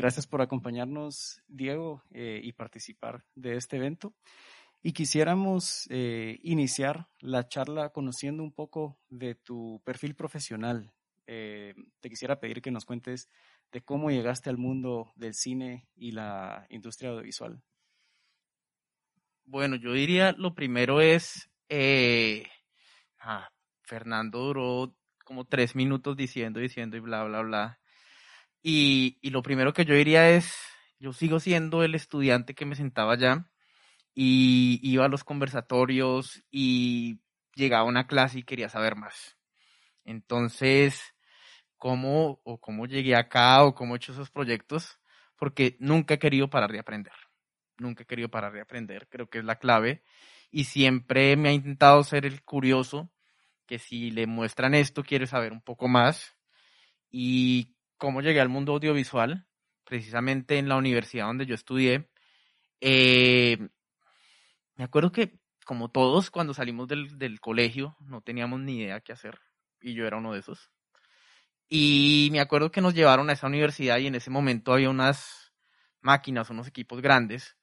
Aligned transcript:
Gracias 0.00 0.26
por 0.26 0.40
acompañarnos, 0.40 1.42
Diego, 1.46 2.02
eh, 2.10 2.40
y 2.42 2.54
participar 2.54 3.22
de 3.34 3.56
este 3.56 3.76
evento. 3.76 4.14
Y 4.82 4.92
quisiéramos 4.92 5.86
eh, 5.90 6.38
iniciar 6.42 7.08
la 7.18 7.48
charla 7.48 7.90
conociendo 7.90 8.42
un 8.42 8.50
poco 8.50 8.98
de 9.10 9.34
tu 9.34 9.82
perfil 9.84 10.14
profesional. 10.14 10.90
Eh, 11.26 11.74
te 12.00 12.08
quisiera 12.08 12.40
pedir 12.40 12.62
que 12.62 12.70
nos 12.70 12.86
cuentes 12.86 13.28
de 13.72 13.82
cómo 13.82 14.10
llegaste 14.10 14.48
al 14.48 14.56
mundo 14.56 15.12
del 15.16 15.34
cine 15.34 15.86
y 15.94 16.12
la 16.12 16.66
industria 16.70 17.10
audiovisual. 17.10 17.62
Bueno, 19.44 19.76
yo 19.76 19.92
diría 19.92 20.32
lo 20.32 20.54
primero 20.54 21.02
es, 21.02 21.50
ah, 23.18 23.50
Fernando 23.82 24.38
duró 24.38 24.96
como 25.26 25.44
tres 25.44 25.76
minutos 25.76 26.16
diciendo, 26.16 26.58
diciendo 26.58 26.96
y 26.96 27.00
bla, 27.00 27.22
bla, 27.24 27.42
bla. 27.42 27.79
Y, 28.62 29.18
y 29.22 29.30
lo 29.30 29.42
primero 29.42 29.72
que 29.72 29.84
yo 29.84 29.94
diría 29.94 30.30
es, 30.30 30.54
yo 30.98 31.12
sigo 31.12 31.40
siendo 31.40 31.82
el 31.82 31.94
estudiante 31.94 32.54
que 32.54 32.66
me 32.66 32.76
sentaba 32.76 33.14
allá 33.14 33.50
y 34.14 34.80
iba 34.82 35.06
a 35.06 35.08
los 35.08 35.24
conversatorios 35.24 36.42
y 36.50 37.20
llegaba 37.54 37.82
a 37.82 37.88
una 37.88 38.06
clase 38.06 38.40
y 38.40 38.42
quería 38.42 38.68
saber 38.68 38.96
más. 38.96 39.38
Entonces, 40.04 41.14
¿cómo 41.76 42.40
o 42.44 42.60
cómo 42.60 42.86
llegué 42.86 43.16
acá 43.16 43.64
o 43.64 43.74
cómo 43.74 43.94
he 43.94 43.96
hecho 43.96 44.12
esos 44.12 44.30
proyectos? 44.30 44.98
Porque 45.36 45.76
nunca 45.80 46.14
he 46.14 46.18
querido 46.18 46.50
parar 46.50 46.72
de 46.72 46.80
aprender. 46.80 47.14
Nunca 47.78 48.02
he 48.02 48.06
querido 48.06 48.28
parar 48.28 48.52
de 48.52 48.60
aprender, 48.60 49.08
creo 49.08 49.30
que 49.30 49.38
es 49.38 49.44
la 49.44 49.56
clave. 49.56 50.02
Y 50.50 50.64
siempre 50.64 51.36
me 51.36 51.48
ha 51.48 51.52
intentado 51.52 52.02
ser 52.02 52.26
el 52.26 52.42
curioso, 52.42 53.10
que 53.66 53.78
si 53.78 54.10
le 54.10 54.26
muestran 54.26 54.74
esto 54.74 55.02
quiere 55.02 55.26
saber 55.26 55.52
un 55.52 55.62
poco 55.62 55.88
más. 55.88 56.36
Y 57.10 57.76
cómo 58.00 58.22
llegué 58.22 58.40
al 58.40 58.48
mundo 58.48 58.72
audiovisual, 58.72 59.46
precisamente 59.84 60.58
en 60.58 60.68
la 60.68 60.76
universidad 60.76 61.26
donde 61.26 61.46
yo 61.46 61.54
estudié. 61.54 62.08
Eh, 62.80 63.68
me 64.74 64.84
acuerdo 64.84 65.12
que, 65.12 65.38
como 65.66 65.90
todos, 65.90 66.30
cuando 66.30 66.54
salimos 66.54 66.88
del, 66.88 67.18
del 67.18 67.40
colegio, 67.40 67.96
no 68.00 68.22
teníamos 68.22 68.58
ni 68.60 68.78
idea 68.78 69.00
qué 69.02 69.12
hacer. 69.12 69.38
Y 69.82 69.92
yo 69.92 70.06
era 70.06 70.16
uno 70.16 70.32
de 70.32 70.40
esos. 70.40 70.70
Y 71.68 72.30
me 72.32 72.40
acuerdo 72.40 72.72
que 72.72 72.80
nos 72.80 72.94
llevaron 72.94 73.28
a 73.28 73.34
esa 73.34 73.46
universidad 73.46 73.98
y 73.98 74.06
en 74.06 74.14
ese 74.14 74.30
momento 74.30 74.72
había 74.72 74.88
unas 74.88 75.52
máquinas, 76.00 76.48
unos 76.48 76.66
equipos 76.66 77.02
grandes. 77.02 77.56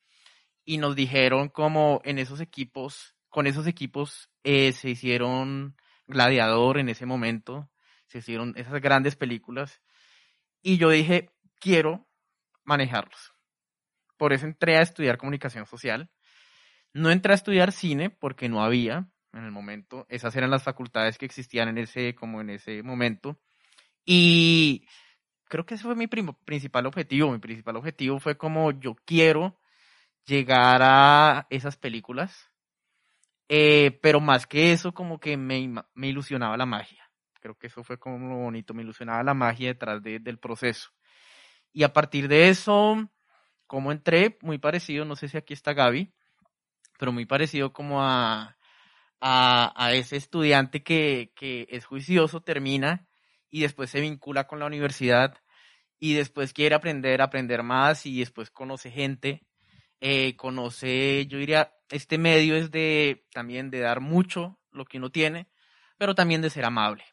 Y 0.63 0.77
nos 0.77 0.95
dijeron 0.95 1.49
como 1.49 1.99
en 2.05 2.19
esos 2.19 2.39
equipos, 2.41 3.15
con 3.29 3.47
esos 3.47 3.65
equipos 3.65 4.29
eh, 4.43 4.71
se 4.71 4.91
hicieron 4.91 5.75
Gladiador 6.05 6.77
en 6.77 6.89
ese 6.89 7.07
momento, 7.07 7.69
se 8.05 8.19
hicieron 8.19 8.53
esas 8.55 8.79
grandes 8.81 9.15
películas. 9.15 9.81
Y 10.61 10.77
yo 10.77 10.89
dije, 10.89 11.29
quiero 11.59 12.07
manejarlos. 12.63 13.33
Por 14.17 14.33
eso 14.33 14.45
entré 14.45 14.77
a 14.77 14.81
estudiar 14.81 15.17
comunicación 15.17 15.65
social 15.65 16.11
no 16.97 17.11
entré 17.11 17.31
a 17.31 17.35
estudiar 17.35 17.71
cine 17.71 18.09
porque 18.09 18.49
no 18.49 18.63
había 18.63 19.07
en 19.33 19.43
el 19.43 19.51
momento. 19.51 20.07
Esas 20.09 20.35
eran 20.35 20.49
las 20.49 20.63
facultades 20.63 21.17
que 21.17 21.25
existían 21.25 21.69
en 21.69 21.77
ese, 21.77 22.15
como 22.15 22.41
en 22.41 22.49
ese 22.49 22.81
momento. 22.81 23.39
Y 24.03 24.87
creo 25.45 25.65
que 25.65 25.75
ese 25.75 25.83
fue 25.83 25.95
mi 25.95 26.07
principal 26.07 26.87
objetivo. 26.87 27.31
Mi 27.31 27.39
principal 27.39 27.75
objetivo 27.75 28.19
fue 28.19 28.37
como 28.37 28.71
yo 28.71 28.95
quiero 29.05 29.59
llegar 30.25 30.81
a 30.81 31.45
esas 31.51 31.77
películas. 31.77 32.49
Eh, 33.49 33.99
pero 34.01 34.19
más 34.19 34.47
que 34.47 34.71
eso, 34.71 34.93
como 34.93 35.19
que 35.19 35.37
me, 35.37 35.83
me, 35.93 36.07
ilusionaba 36.07 36.57
la 36.57 36.65
magia. 36.65 37.06
Creo 37.47 37.57
que 37.57 37.67
eso 37.67 37.81
fue 37.81 37.97
como 37.97 38.27
lo 38.27 38.35
bonito, 38.35 38.73
me 38.73 38.83
ilusionaba 38.83 39.23
la 39.23 39.33
magia 39.33 39.69
detrás 39.69 40.03
del 40.03 40.37
proceso. 40.37 40.89
Y 41.71 41.83
a 41.83 41.93
partir 41.93 42.27
de 42.27 42.49
eso, 42.49 43.09
como 43.67 43.93
entré, 43.93 44.37
muy 44.41 44.57
parecido, 44.57 45.05
no 45.05 45.15
sé 45.15 45.29
si 45.29 45.37
aquí 45.37 45.53
está 45.53 45.71
Gaby, 45.71 46.13
pero 46.99 47.13
muy 47.13 47.25
parecido 47.25 47.71
como 47.71 48.03
a, 48.03 48.57
a, 49.21 49.93
ese 49.93 50.17
estudiante 50.17 50.83
que, 50.83 51.31
que 51.37 51.67
es 51.69 51.85
juicioso, 51.85 52.41
termina 52.41 53.07
y 53.49 53.61
después 53.61 53.91
se 53.91 54.01
vincula 54.01 54.45
con 54.45 54.59
la 54.59 54.65
universidad 54.65 55.37
y 55.99 56.15
después 56.15 56.51
quiere 56.51 56.75
aprender, 56.75 57.21
aprender 57.21 57.63
más 57.63 58.05
y 58.05 58.19
después 58.19 58.51
conoce 58.51 58.91
gente, 58.91 59.47
eh, 60.01 60.35
conoce, 60.35 61.25
yo 61.27 61.37
diría, 61.37 61.73
este 61.91 62.17
medio 62.17 62.57
es 62.57 62.71
de 62.71 63.25
también 63.31 63.69
de 63.69 63.79
dar 63.79 64.01
mucho 64.01 64.59
lo 64.69 64.83
que 64.83 64.97
uno 64.97 65.11
tiene, 65.11 65.47
pero 65.97 66.13
también 66.13 66.41
de 66.41 66.49
ser 66.49 66.65
amable, 66.65 67.05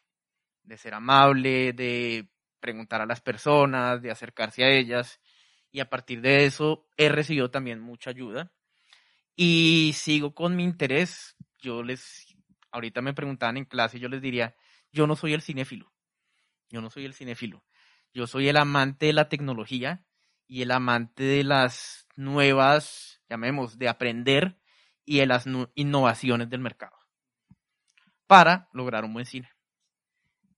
de 0.65 0.77
ser 0.77 0.93
amable, 0.93 1.73
de 1.73 2.29
preguntar 2.59 3.01
a 3.01 3.05
las 3.05 3.21
personas, 3.21 4.01
de 4.01 4.11
acercarse 4.11 4.63
a 4.63 4.69
ellas 4.69 5.19
y 5.71 5.79
a 5.79 5.89
partir 5.89 6.21
de 6.21 6.45
eso 6.45 6.87
he 6.97 7.09
recibido 7.09 7.51
también 7.51 7.79
mucha 7.79 8.09
ayuda 8.09 8.51
y 9.35 9.91
sigo 9.93 10.33
con 10.33 10.55
mi 10.55 10.63
interés. 10.63 11.35
Yo 11.59 11.83
les, 11.83 12.35
ahorita 12.71 13.01
me 13.01 13.13
preguntaban 13.13 13.57
en 13.57 13.65
clase 13.65 13.99
yo 13.99 14.09
les 14.09 14.21
diría, 14.21 14.55
yo 14.91 15.07
no 15.07 15.15
soy 15.15 15.33
el 15.33 15.41
cinéfilo. 15.41 15.91
Yo 16.69 16.81
no 16.81 16.89
soy 16.89 17.05
el 17.05 17.13
cinéfilo. 17.13 17.63
Yo 18.13 18.27
soy 18.27 18.47
el 18.47 18.57
amante 18.57 19.07
de 19.07 19.13
la 19.13 19.29
tecnología 19.29 20.05
y 20.47 20.61
el 20.61 20.71
amante 20.71 21.23
de 21.23 21.43
las 21.43 22.07
nuevas, 22.15 23.21
llamemos, 23.29 23.77
de 23.77 23.89
aprender 23.89 24.57
y 25.03 25.19
de 25.19 25.25
las 25.25 25.45
innovaciones 25.75 26.49
del 26.49 26.61
mercado 26.61 26.95
para 28.27 28.69
lograr 28.73 29.05
un 29.05 29.13
buen 29.13 29.25
cine. 29.25 29.54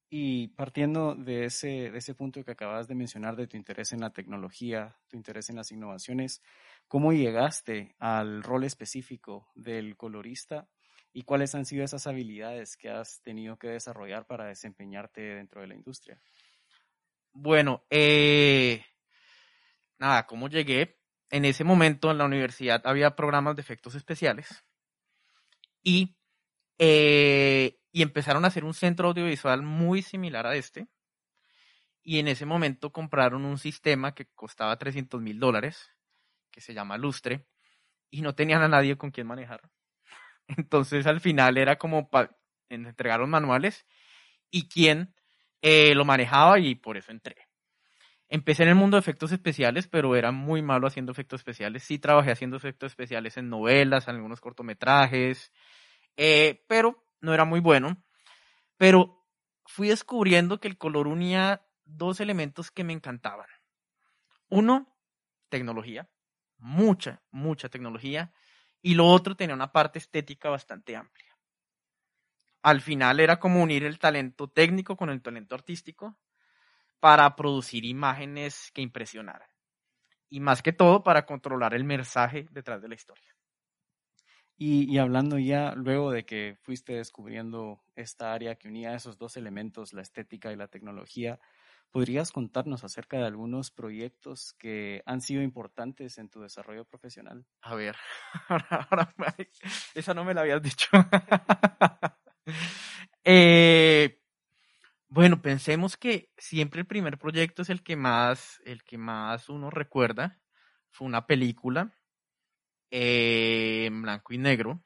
Y 0.09 0.49
partiendo 0.49 1.15
de 1.15 1.45
ese, 1.45 1.91
de 1.91 1.97
ese 1.97 2.15
punto 2.15 2.43
que 2.43 2.51
acabas 2.51 2.87
de 2.87 2.95
mencionar, 2.95 3.35
de 3.35 3.47
tu 3.47 3.57
interés 3.57 3.91
en 3.91 3.99
la 3.99 4.11
tecnología, 4.11 4.97
tu 5.07 5.17
interés 5.17 5.49
en 5.49 5.57
las 5.57 5.71
innovaciones, 5.71 6.41
¿cómo 6.87 7.11
llegaste 7.11 7.95
al 7.99 8.41
rol 8.41 8.63
específico 8.63 9.51
del 9.55 9.97
colorista 9.97 10.69
y 11.11 11.23
cuáles 11.23 11.55
han 11.55 11.65
sido 11.65 11.83
esas 11.83 12.07
habilidades 12.07 12.77
que 12.77 12.89
has 12.89 13.21
tenido 13.21 13.57
que 13.57 13.67
desarrollar 13.67 14.27
para 14.27 14.45
desempeñarte 14.45 15.21
dentro 15.21 15.61
de 15.61 15.67
la 15.67 15.75
industria? 15.75 16.21
Bueno, 17.33 17.85
eh, 17.89 18.85
nada, 19.99 20.25
¿cómo 20.25 20.47
llegué? 20.47 20.99
En 21.29 21.43
ese 21.43 21.63
momento 21.63 22.09
en 22.09 22.17
la 22.17 22.25
universidad 22.25 22.81
había 22.85 23.15
programas 23.15 23.55
de 23.55 23.61
efectos 23.61 23.95
especiales 23.95 24.63
y 25.83 26.16
eh, 26.77 27.79
y 27.91 28.01
empezaron 28.01 28.45
a 28.45 28.49
hacer 28.49 28.63
un 28.63 28.73
centro 28.73 29.09
audiovisual 29.09 29.63
muy 29.63 30.01
similar 30.01 30.45
a 30.45 30.55
este. 30.55 30.87
Y 32.03 32.19
en 32.19 32.27
ese 32.27 32.45
momento 32.45 32.91
compraron 32.91 33.43
un 33.43 33.57
sistema 33.57 34.13
que 34.13 34.27
costaba 34.27 34.77
300 34.77 35.21
mil 35.21 35.39
dólares, 35.39 35.91
que 36.51 36.61
se 36.61 36.73
llama 36.73 36.97
Lustre, 36.97 37.45
y 38.09 38.21
no 38.21 38.35
tenían 38.35 38.61
a 38.61 38.67
nadie 38.67 38.97
con 38.97 39.11
quien 39.11 39.27
manejar. 39.27 39.61
Entonces 40.47 41.05
al 41.07 41.19
final 41.19 41.57
era 41.57 41.77
como 41.77 42.09
entregaron 42.69 43.29
manuales 43.29 43.85
y 44.49 44.69
quién 44.69 45.13
eh, 45.61 45.95
lo 45.95 46.05
manejaba 46.05 46.59
y 46.59 46.75
por 46.75 46.97
eso 46.97 47.11
entré. 47.11 47.47
Empecé 48.29 48.63
en 48.63 48.69
el 48.69 48.75
mundo 48.75 48.97
de 48.97 48.99
efectos 48.99 49.31
especiales, 49.31 49.87
pero 49.87 50.15
era 50.15 50.31
muy 50.31 50.61
malo 50.61 50.87
haciendo 50.87 51.13
efectos 51.13 51.39
especiales. 51.39 51.83
Sí 51.83 51.97
trabajé 51.97 52.31
haciendo 52.31 52.57
efectos 52.57 52.91
especiales 52.91 53.37
en 53.37 53.49
novelas, 53.49 54.07
en 54.07 54.15
algunos 54.15 54.41
cortometrajes, 54.41 55.51
eh, 56.17 56.65
pero 56.67 57.03
no 57.21 57.33
era 57.33 57.45
muy 57.45 57.59
bueno, 57.59 58.03
pero 58.75 59.25
fui 59.65 59.89
descubriendo 59.89 60.59
que 60.59 60.67
el 60.67 60.77
color 60.77 61.07
unía 61.07 61.65
dos 61.85 62.19
elementos 62.19 62.71
que 62.71 62.83
me 62.83 62.93
encantaban. 62.93 63.47
Uno, 64.49 64.97
tecnología, 65.49 66.09
mucha, 66.57 67.21
mucha 67.31 67.69
tecnología. 67.69 68.33
Y 68.81 68.93
lo 68.95 69.07
otro 69.07 69.35
tenía 69.35 69.55
una 69.55 69.71
parte 69.71 69.99
estética 69.99 70.49
bastante 70.49 70.95
amplia. 70.95 71.35
Al 72.61 72.81
final 72.81 73.19
era 73.19 73.39
como 73.39 73.61
unir 73.61 73.83
el 73.83 73.99
talento 73.99 74.49
técnico 74.49 74.95
con 74.95 75.09
el 75.09 75.21
talento 75.21 75.55
artístico 75.55 76.17
para 76.99 77.35
producir 77.35 77.85
imágenes 77.85 78.71
que 78.73 78.81
impresionaran. 78.81 79.49
Y 80.29 80.39
más 80.39 80.61
que 80.61 80.73
todo 80.73 81.03
para 81.03 81.25
controlar 81.25 81.73
el 81.73 81.83
mensaje 81.83 82.47
detrás 82.51 82.81
de 82.81 82.89
la 82.89 82.95
historia. 82.95 83.36
Y, 84.59 84.97
hablando 84.97 85.37
ya 85.37 85.73
luego 85.75 86.11
de 86.11 86.25
que 86.25 86.57
fuiste 86.63 86.93
descubriendo 86.93 87.79
esta 87.95 88.33
área 88.33 88.55
que 88.55 88.67
unía 88.67 88.95
esos 88.95 89.19
dos 89.19 89.37
elementos, 89.37 89.93
la 89.93 90.01
estética 90.01 90.51
y 90.51 90.55
la 90.55 90.67
tecnología, 90.67 91.39
¿podrías 91.91 92.31
contarnos 92.31 92.83
acerca 92.83 93.17
de 93.17 93.25
algunos 93.25 93.69
proyectos 93.69 94.53
que 94.57 95.03
han 95.05 95.21
sido 95.21 95.43
importantes 95.43 96.17
en 96.17 96.29
tu 96.29 96.41
desarrollo 96.41 96.85
profesional? 96.85 97.45
A 97.61 97.75
ver, 97.75 97.95
esa 99.93 100.15
no 100.15 100.25
me 100.25 100.33
la 100.33 100.41
habías 100.41 100.63
dicho. 100.63 100.87
eh, 103.23 104.19
bueno, 105.07 105.39
pensemos 105.39 105.97
que 105.97 106.31
siempre 106.35 106.81
el 106.81 106.87
primer 106.87 107.19
proyecto 107.19 107.61
es 107.61 107.69
el 107.69 107.83
que 107.83 107.95
más, 107.95 108.59
el 108.65 108.83
que 108.83 108.97
más 108.97 109.49
uno 109.49 109.69
recuerda. 109.69 110.39
Fue 110.89 111.05
una 111.05 111.27
película 111.27 111.96
eh, 112.91 113.89
blanco 113.91 114.33
y 114.33 114.37
negro. 114.37 114.81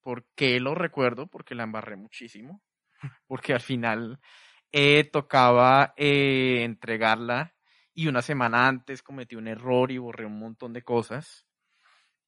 ¿Por 0.00 0.26
qué 0.34 0.60
lo 0.60 0.74
recuerdo? 0.74 1.26
Porque 1.26 1.54
la 1.54 1.64
embarré 1.64 1.96
muchísimo. 1.96 2.62
Porque 3.26 3.52
al 3.52 3.60
final 3.60 4.20
eh, 4.72 5.04
tocaba 5.04 5.94
eh, 5.96 6.62
entregarla 6.62 7.54
y 7.94 8.08
una 8.08 8.22
semana 8.22 8.68
antes 8.68 9.02
cometí 9.02 9.36
un 9.36 9.48
error 9.48 9.90
y 9.90 9.98
borré 9.98 10.26
un 10.26 10.38
montón 10.38 10.72
de 10.72 10.82
cosas. 10.82 11.46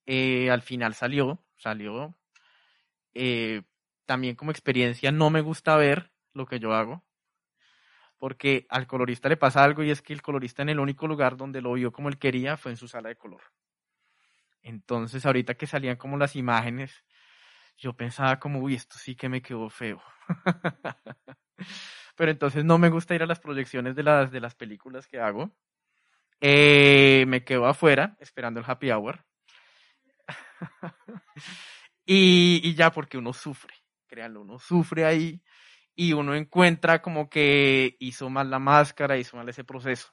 al 0.06 0.62
final 0.62 0.94
salió, 0.94 1.44
salió. 1.56 2.16
también 4.04 4.36
como 4.36 4.52
experiencia 4.52 5.10
no 5.10 5.30
me 5.30 5.40
gusta 5.40 5.76
ver 5.76 6.12
lo 6.32 6.46
que 6.46 6.60
yo 6.60 6.72
hago. 6.72 7.04
Porque 8.19 8.66
al 8.70 8.86
colorista 8.86 9.28
le 9.28 9.36
pasa 9.36 9.62
algo 9.62 9.82
y 9.82 9.90
es 9.90 10.00
que 10.00 10.12
el 10.12 10.22
colorista 10.22 10.62
en 10.62 10.70
el 10.70 10.80
único 10.80 11.06
lugar 11.06 11.36
donde 11.36 11.60
lo 11.60 11.74
vio 11.74 11.92
como 11.92 12.08
él 12.08 12.19
quería 12.19 12.56
fue 12.56 12.70
en 12.70 12.76
su 12.76 12.88
sala 12.88 13.08
de 13.08 13.16
color. 13.16 13.42
Entonces 14.66 15.24
ahorita 15.24 15.54
que 15.54 15.68
salían 15.68 15.96
como 15.96 16.16
las 16.18 16.34
imágenes, 16.34 17.04
yo 17.78 17.92
pensaba 17.92 18.40
como, 18.40 18.58
uy, 18.58 18.74
esto 18.74 18.96
sí 18.98 19.14
que 19.14 19.28
me 19.28 19.40
quedó 19.40 19.70
feo. 19.70 20.02
Pero 22.16 22.32
entonces 22.32 22.64
no 22.64 22.76
me 22.76 22.88
gusta 22.90 23.14
ir 23.14 23.22
a 23.22 23.26
las 23.26 23.38
proyecciones 23.38 23.94
de 23.94 24.02
las, 24.02 24.32
de 24.32 24.40
las 24.40 24.56
películas 24.56 25.06
que 25.06 25.20
hago. 25.20 25.54
Eh, 26.40 27.26
me 27.28 27.44
quedo 27.44 27.66
afuera 27.66 28.16
esperando 28.18 28.58
el 28.58 28.66
happy 28.66 28.90
hour. 28.90 29.24
y, 32.04 32.60
y 32.64 32.74
ya 32.74 32.90
porque 32.90 33.19
uno 33.19 33.32
sufre, 33.32 33.74
créanlo, 34.08 34.40
uno 34.40 34.58
sufre 34.58 35.04
ahí 35.04 35.40
y 35.94 36.12
uno 36.12 36.34
encuentra 36.34 37.00
como 37.02 37.30
que 37.30 37.94
hizo 38.00 38.30
mal 38.30 38.50
la 38.50 38.58
máscara, 38.58 39.16
hizo 39.16 39.36
mal 39.36 39.48
ese 39.48 39.62
proceso. 39.62 40.12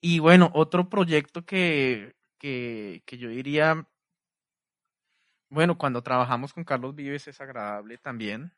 Y 0.00 0.18
bueno, 0.18 0.50
otro 0.54 0.88
proyecto 0.88 1.44
que, 1.44 2.14
que, 2.40 3.02
yo 3.18 3.28
diría, 3.28 3.86
bueno, 5.50 5.78
cuando 5.78 6.02
trabajamos 6.02 6.52
con 6.52 6.64
Carlos 6.64 6.94
Vives 6.94 7.28
es 7.28 7.40
agradable 7.40 7.98
también, 7.98 8.52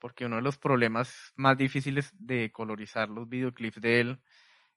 porque 0.00 0.26
uno 0.26 0.36
de 0.36 0.42
los 0.42 0.58
problemas 0.58 1.32
más 1.36 1.56
difíciles 1.56 2.12
de 2.18 2.50
colorizar 2.50 3.08
los 3.08 3.28
videoclips 3.28 3.80
de 3.80 4.00
él 4.00 4.20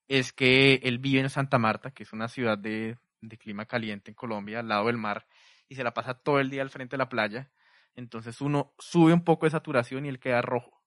es 0.08 0.34
que 0.34 0.76
él 0.84 1.00
vive 1.00 1.22
en 1.22 1.30
Santa 1.30 1.58
Marta, 1.58 1.92
que 1.92 2.04
es 2.04 2.14
una 2.14 2.28
ciudad 2.28 2.58
de, 2.58 2.98
de 3.22 3.38
clima 3.38 3.66
caliente 3.66 4.12
en 4.12 4.16
Colombia, 4.16 4.60
al 4.60 4.68
lado 4.68 4.88
del 4.88 4.98
mar, 4.98 5.28
y 5.70 5.76
se 5.76 5.84
la 5.84 5.94
pasa 5.94 6.14
todo 6.14 6.40
el 6.40 6.50
día 6.50 6.62
al 6.62 6.70
frente 6.70 6.96
de 6.96 7.00
la 7.00 7.10
playa. 7.10 7.52
Entonces 7.96 8.42
uno 8.42 8.74
sube 8.78 9.14
un 9.14 9.24
poco 9.24 9.46
de 9.46 9.52
saturación 9.52 10.06
y 10.06 10.10
él 10.10 10.20
queda 10.20 10.42
rojo. 10.42 10.82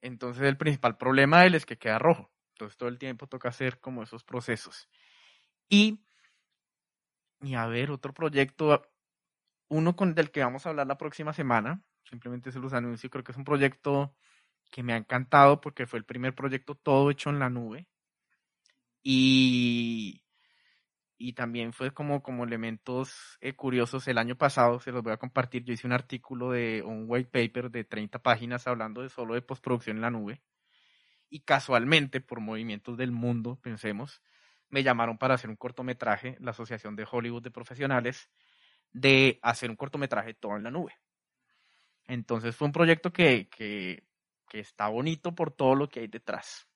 Entonces 0.00 0.44
el 0.44 0.56
principal 0.56 0.96
problema 0.96 1.40
de 1.40 1.48
él 1.48 1.54
es 1.54 1.66
que 1.66 1.78
queda 1.78 1.98
rojo. 1.98 2.30
Entonces 2.54 2.76
todo 2.76 2.88
el 2.88 2.98
tiempo 2.98 3.26
toca 3.26 3.48
hacer 3.48 3.80
como 3.80 4.02
esos 4.02 4.24
procesos. 4.24 4.88
Y, 5.72 5.98
a 7.56 7.66
ver, 7.66 7.90
otro 7.90 8.12
proyecto, 8.12 8.82
uno 9.68 9.96
con 9.96 10.14
del 10.14 10.30
que 10.30 10.44
vamos 10.44 10.66
a 10.66 10.68
hablar 10.68 10.86
la 10.86 10.98
próxima 10.98 11.32
semana, 11.32 11.82
simplemente 12.04 12.52
se 12.52 12.58
los 12.58 12.74
anuncio, 12.74 13.08
creo 13.08 13.24
que 13.24 13.32
es 13.32 13.38
un 13.38 13.44
proyecto 13.44 14.14
que 14.70 14.82
me 14.82 14.92
ha 14.92 14.98
encantado 14.98 15.62
porque 15.62 15.86
fue 15.86 15.98
el 15.98 16.04
primer 16.04 16.34
proyecto 16.34 16.74
todo 16.74 17.10
hecho 17.10 17.30
en 17.30 17.38
la 17.38 17.48
nube. 17.48 17.88
Y, 19.02 20.22
y 21.16 21.32
también 21.32 21.72
fue 21.72 21.94
como, 21.94 22.22
como 22.22 22.44
elementos 22.44 23.38
eh, 23.40 23.54
curiosos. 23.54 24.06
El 24.08 24.18
año 24.18 24.36
pasado, 24.36 24.78
se 24.78 24.92
los 24.92 25.02
voy 25.02 25.14
a 25.14 25.16
compartir, 25.16 25.64
yo 25.64 25.72
hice 25.72 25.86
un 25.86 25.94
artículo 25.94 26.50
de 26.50 26.82
un 26.82 27.06
white 27.08 27.30
paper 27.30 27.70
de 27.70 27.84
30 27.84 28.18
páginas 28.18 28.66
hablando 28.66 29.00
de 29.00 29.08
solo 29.08 29.32
de 29.32 29.40
postproducción 29.40 29.96
en 29.96 30.02
la 30.02 30.10
nube. 30.10 30.42
Y 31.30 31.40
casualmente, 31.40 32.20
por 32.20 32.40
movimientos 32.40 32.98
del 32.98 33.10
mundo, 33.10 33.58
pensemos, 33.62 34.20
me 34.72 34.82
llamaron 34.82 35.18
para 35.18 35.34
hacer 35.34 35.48
un 35.48 35.56
cortometraje, 35.56 36.36
la 36.40 36.50
Asociación 36.50 36.96
de 36.96 37.06
Hollywood 37.08 37.42
de 37.42 37.52
Profesionales, 37.52 38.28
de 38.92 39.38
hacer 39.42 39.70
un 39.70 39.76
cortometraje 39.76 40.34
todo 40.34 40.56
en 40.56 40.64
la 40.64 40.70
nube. 40.72 40.94
Entonces 42.06 42.56
fue 42.56 42.66
un 42.66 42.72
proyecto 42.72 43.12
que, 43.12 43.48
que, 43.48 44.02
está 44.52 44.88
bonito 44.88 45.34
por 45.34 45.50
todo 45.50 45.74
lo 45.74 45.88
que 45.88 46.00
hay 46.00 46.08
detrás. 46.08 46.68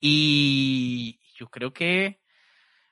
Y 0.00 1.20
yo 1.36 1.48
creo 1.48 1.72
que 1.72 2.22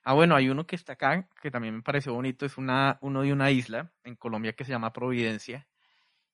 Ah, 0.02 0.14
bueno, 0.14 0.34
hay 0.34 0.48
uno 0.48 0.66
que 0.66 0.76
está 0.76 0.94
acá, 0.94 1.28
que 1.42 1.50
también 1.50 1.76
me 1.76 1.82
pareció 1.82 2.14
bonito, 2.14 2.46
es 2.46 2.56
una, 2.56 2.98
uno 3.02 3.22
de 3.22 3.32
una 3.32 3.50
isla 3.50 3.92
en 4.02 4.16
Colombia 4.16 4.54
que 4.54 4.64
se 4.64 4.72
llama 4.72 4.92
Providencia. 4.92 5.68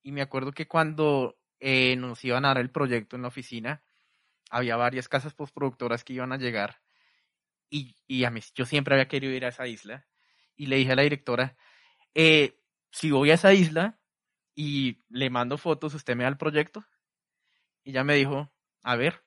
Y 0.02 0.12
me 0.12 0.22
acuerdo 0.22 0.52
que 0.52 0.68
cuando 0.68 1.36
eh, 1.60 1.96
nos 1.96 2.24
iban 2.24 2.44
a 2.44 2.48
dar 2.48 2.58
el 2.58 2.70
proyecto 2.70 3.16
en 3.16 3.22
la 3.22 3.28
oficina, 3.28 3.82
había 4.50 4.76
varias 4.76 5.08
casas 5.08 5.34
postproductoras 5.34 6.04
que 6.04 6.14
iban 6.14 6.32
a 6.32 6.38
llegar. 6.38 6.80
Y, 7.70 7.96
y 8.06 8.24
a 8.24 8.30
mí, 8.30 8.40
yo 8.54 8.64
siempre 8.64 8.94
había 8.94 9.08
querido 9.08 9.32
ir 9.32 9.44
a 9.44 9.48
esa 9.48 9.66
isla. 9.66 10.06
Y 10.56 10.66
le 10.66 10.76
dije 10.76 10.92
a 10.92 10.96
la 10.96 11.02
directora, 11.02 11.56
eh, 12.14 12.58
si 12.90 13.10
voy 13.10 13.30
a 13.30 13.34
esa 13.34 13.52
isla 13.52 14.00
y 14.54 15.04
le 15.08 15.28
mando 15.30 15.58
fotos, 15.58 15.94
¿usted 15.94 16.16
me 16.16 16.24
da 16.24 16.30
el 16.30 16.38
proyecto? 16.38 16.84
Y 17.84 17.90
ella 17.90 18.04
me 18.04 18.14
dijo, 18.14 18.52
a 18.82 18.96
ver, 18.96 19.22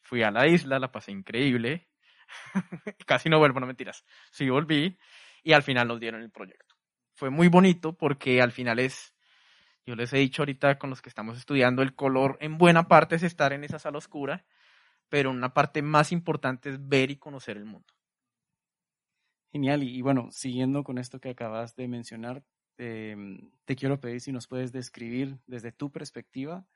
fui 0.00 0.22
a 0.22 0.30
la 0.30 0.48
isla, 0.48 0.78
la 0.78 0.90
pasé 0.90 1.12
increíble, 1.12 1.88
Casi 3.06 3.28
no 3.28 3.38
vuelvo, 3.38 3.60
no 3.60 3.66
mentiras. 3.66 4.04
Sí 4.30 4.48
volví 4.48 4.98
y 5.42 5.52
al 5.52 5.62
final 5.62 5.88
nos 5.88 6.00
dieron 6.00 6.22
el 6.22 6.30
proyecto. 6.30 6.76
Fue 7.14 7.30
muy 7.30 7.48
bonito 7.48 7.96
porque 7.96 8.40
al 8.42 8.52
final 8.52 8.78
es, 8.78 9.14
yo 9.86 9.96
les 9.96 10.12
he 10.12 10.18
dicho 10.18 10.42
ahorita 10.42 10.78
con 10.78 10.90
los 10.90 11.02
que 11.02 11.08
estamos 11.08 11.36
estudiando, 11.36 11.82
el 11.82 11.94
color 11.94 12.36
en 12.40 12.58
buena 12.58 12.88
parte 12.88 13.16
es 13.16 13.22
estar 13.22 13.52
en 13.52 13.64
esa 13.64 13.78
sala 13.78 13.98
oscura, 13.98 14.44
pero 15.08 15.30
una 15.30 15.54
parte 15.54 15.82
más 15.82 16.12
importante 16.12 16.70
es 16.70 16.88
ver 16.88 17.10
y 17.10 17.16
conocer 17.16 17.56
el 17.56 17.64
mundo. 17.64 17.94
Genial. 19.50 19.82
Y, 19.82 20.02
bueno, 20.02 20.28
siguiendo 20.30 20.84
con 20.84 20.98
esto 20.98 21.20
que 21.20 21.30
acabas 21.30 21.74
de 21.74 21.88
mencionar, 21.88 22.42
em, 22.76 23.50
te 23.64 23.76
quiero 23.76 23.98
pedir 24.00 24.20
si 24.20 24.32
nos 24.32 24.46
puedes 24.46 24.72
describir 24.72 25.38
desde 25.46 25.72
tu 25.72 25.90
perspectiva 25.90 26.66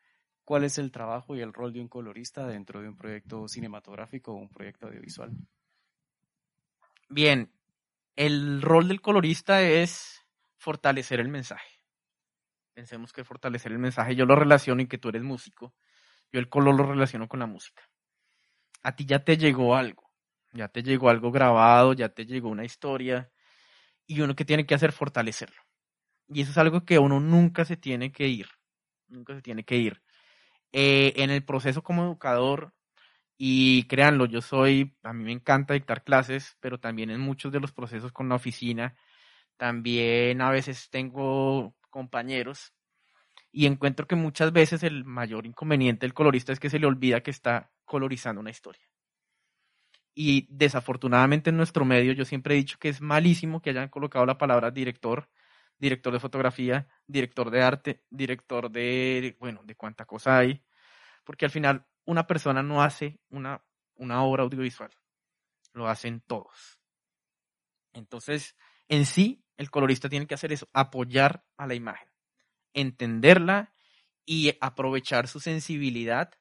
cuál 0.44 0.64
es 0.64 0.78
el 0.78 0.90
trabajo 0.90 1.36
y 1.36 1.40
el 1.40 1.52
rol 1.52 1.72
de 1.72 1.80
un 1.80 1.88
colorista 1.88 2.46
dentro 2.46 2.80
de 2.80 2.88
un 2.88 2.96
proyecto 2.96 3.46
cinematográfico 3.46 4.32
o 4.32 4.36
un 4.36 4.48
proyecto 4.48 4.86
audiovisual. 4.86 5.30
Bien, 7.08 7.52
el 8.16 8.62
rol 8.62 8.88
del 8.88 9.00
colorista 9.00 9.62
es 9.62 10.24
fortalecer 10.56 11.20
el 11.20 11.28
mensaje. 11.28 11.80
Pensemos 12.74 13.12
que 13.12 13.24
fortalecer 13.24 13.70
el 13.72 13.78
mensaje, 13.78 14.16
yo 14.16 14.24
lo 14.24 14.34
relaciono 14.34 14.80
y 14.80 14.88
que 14.88 14.98
tú 14.98 15.10
eres 15.10 15.22
músico, 15.22 15.74
yo 16.32 16.40
el 16.40 16.48
color 16.48 16.74
lo 16.74 16.86
relaciono 16.86 17.28
con 17.28 17.40
la 17.40 17.46
música. 17.46 17.82
A 18.82 18.96
ti 18.96 19.04
ya 19.06 19.24
te 19.24 19.36
llegó 19.36 19.76
algo, 19.76 20.10
ya 20.52 20.68
te 20.68 20.82
llegó 20.82 21.08
algo 21.10 21.30
grabado, 21.30 21.92
ya 21.92 22.08
te 22.08 22.26
llegó 22.26 22.48
una 22.48 22.64
historia, 22.64 23.30
y 24.06 24.20
uno 24.20 24.34
que 24.34 24.44
tiene 24.44 24.66
que 24.66 24.74
hacer 24.74 24.92
fortalecerlo. 24.92 25.62
Y 26.28 26.42
eso 26.42 26.50
es 26.50 26.58
algo 26.58 26.84
que 26.84 26.98
uno 26.98 27.20
nunca 27.20 27.64
se 27.64 27.76
tiene 27.76 28.12
que 28.12 28.28
ir, 28.28 28.48
nunca 29.08 29.34
se 29.34 29.42
tiene 29.42 29.64
que 29.64 29.76
ir. 29.76 30.02
Eh, 30.72 31.14
en 31.16 31.30
el 31.30 31.44
proceso 31.44 31.82
como 31.82 32.04
educador, 32.04 32.74
y 33.36 33.84
créanlo, 33.84 34.26
yo 34.26 34.40
soy, 34.40 34.96
a 35.02 35.12
mí 35.12 35.24
me 35.24 35.32
encanta 35.32 35.74
dictar 35.74 36.04
clases, 36.04 36.56
pero 36.60 36.78
también 36.78 37.10
en 37.10 37.20
muchos 37.20 37.52
de 37.52 37.60
los 37.60 37.72
procesos 37.72 38.12
con 38.12 38.28
la 38.28 38.36
oficina, 38.36 38.96
también 39.56 40.40
a 40.40 40.50
veces 40.50 40.90
tengo 40.90 41.74
compañeros 41.90 42.72
y 43.52 43.66
encuentro 43.66 44.06
que 44.06 44.16
muchas 44.16 44.52
veces 44.52 44.82
el 44.82 45.04
mayor 45.04 45.46
inconveniente 45.46 46.06
del 46.06 46.14
colorista 46.14 46.52
es 46.52 46.60
que 46.60 46.70
se 46.70 46.78
le 46.78 46.86
olvida 46.86 47.22
que 47.22 47.30
está 47.30 47.70
colorizando 47.92 48.40
una 48.40 48.48
historia. 48.48 48.88
Y 50.14 50.46
desafortunadamente 50.48 51.50
en 51.50 51.58
nuestro 51.58 51.84
medio 51.84 52.14
yo 52.14 52.24
siempre 52.24 52.54
he 52.54 52.56
dicho 52.56 52.78
que 52.78 52.88
es 52.88 53.02
malísimo 53.02 53.60
que 53.60 53.68
hayan 53.68 53.90
colocado 53.90 54.24
la 54.24 54.38
palabra 54.38 54.70
director 54.70 55.28
director 55.78 56.12
de 56.12 56.20
fotografía, 56.20 56.88
director 57.06 57.50
de 57.50 57.62
arte, 57.62 58.04
director 58.08 58.70
de, 58.70 59.36
bueno, 59.40 59.60
de 59.64 59.74
cuánta 59.74 60.06
cosa 60.06 60.38
hay, 60.38 60.62
porque 61.24 61.44
al 61.44 61.50
final 61.50 61.84
una 62.04 62.26
persona 62.26 62.62
no 62.62 62.82
hace 62.82 63.18
una 63.28 63.62
una 63.96 64.22
obra 64.22 64.44
audiovisual. 64.44 64.90
Lo 65.74 65.88
hacen 65.88 66.22
todos. 66.26 66.80
Entonces, 67.92 68.56
en 68.88 69.04
sí, 69.04 69.44
el 69.58 69.70
colorista 69.70 70.08
tiene 70.08 70.26
que 70.26 70.34
hacer 70.34 70.50
eso, 70.50 70.66
apoyar 70.72 71.44
a 71.58 71.66
la 71.66 71.74
imagen, 71.74 72.08
entenderla 72.72 73.74
y 74.24 74.56
aprovechar 74.62 75.28
su 75.28 75.40
sensibilidad 75.40 76.32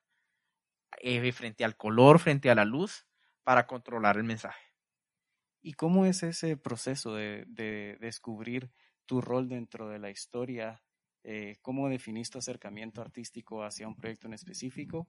eh, 1.02 1.32
frente 1.32 1.64
al 1.64 1.76
color, 1.76 2.20
frente 2.20 2.50
a 2.50 2.56
la 2.56 2.66
luz, 2.66 3.06
para 3.44 3.68
controlar 3.68 4.18
el 4.18 4.24
mensaje. 4.24 4.62
¿Y 5.62 5.74
cómo 5.74 6.06
es 6.06 6.24
ese 6.24 6.58
proceso 6.58 7.16
de, 7.16 7.46
descubrir 8.00 8.72
tu 9.06 9.22
rol 9.22 9.48
dentro 9.48 9.90
de 9.90 10.00
la 10.00 10.10
historia? 10.10 10.82
Eh, 11.24 11.58
¿Cómo 11.62 11.90
definís 11.90 12.30
tu 12.30 12.40
acercamiento 12.40 13.02
artístico 13.02 13.64
hacia 13.64 13.88
un 13.88 13.96
proyecto 13.96 14.28
en 14.28 14.34
específico? 14.34 15.08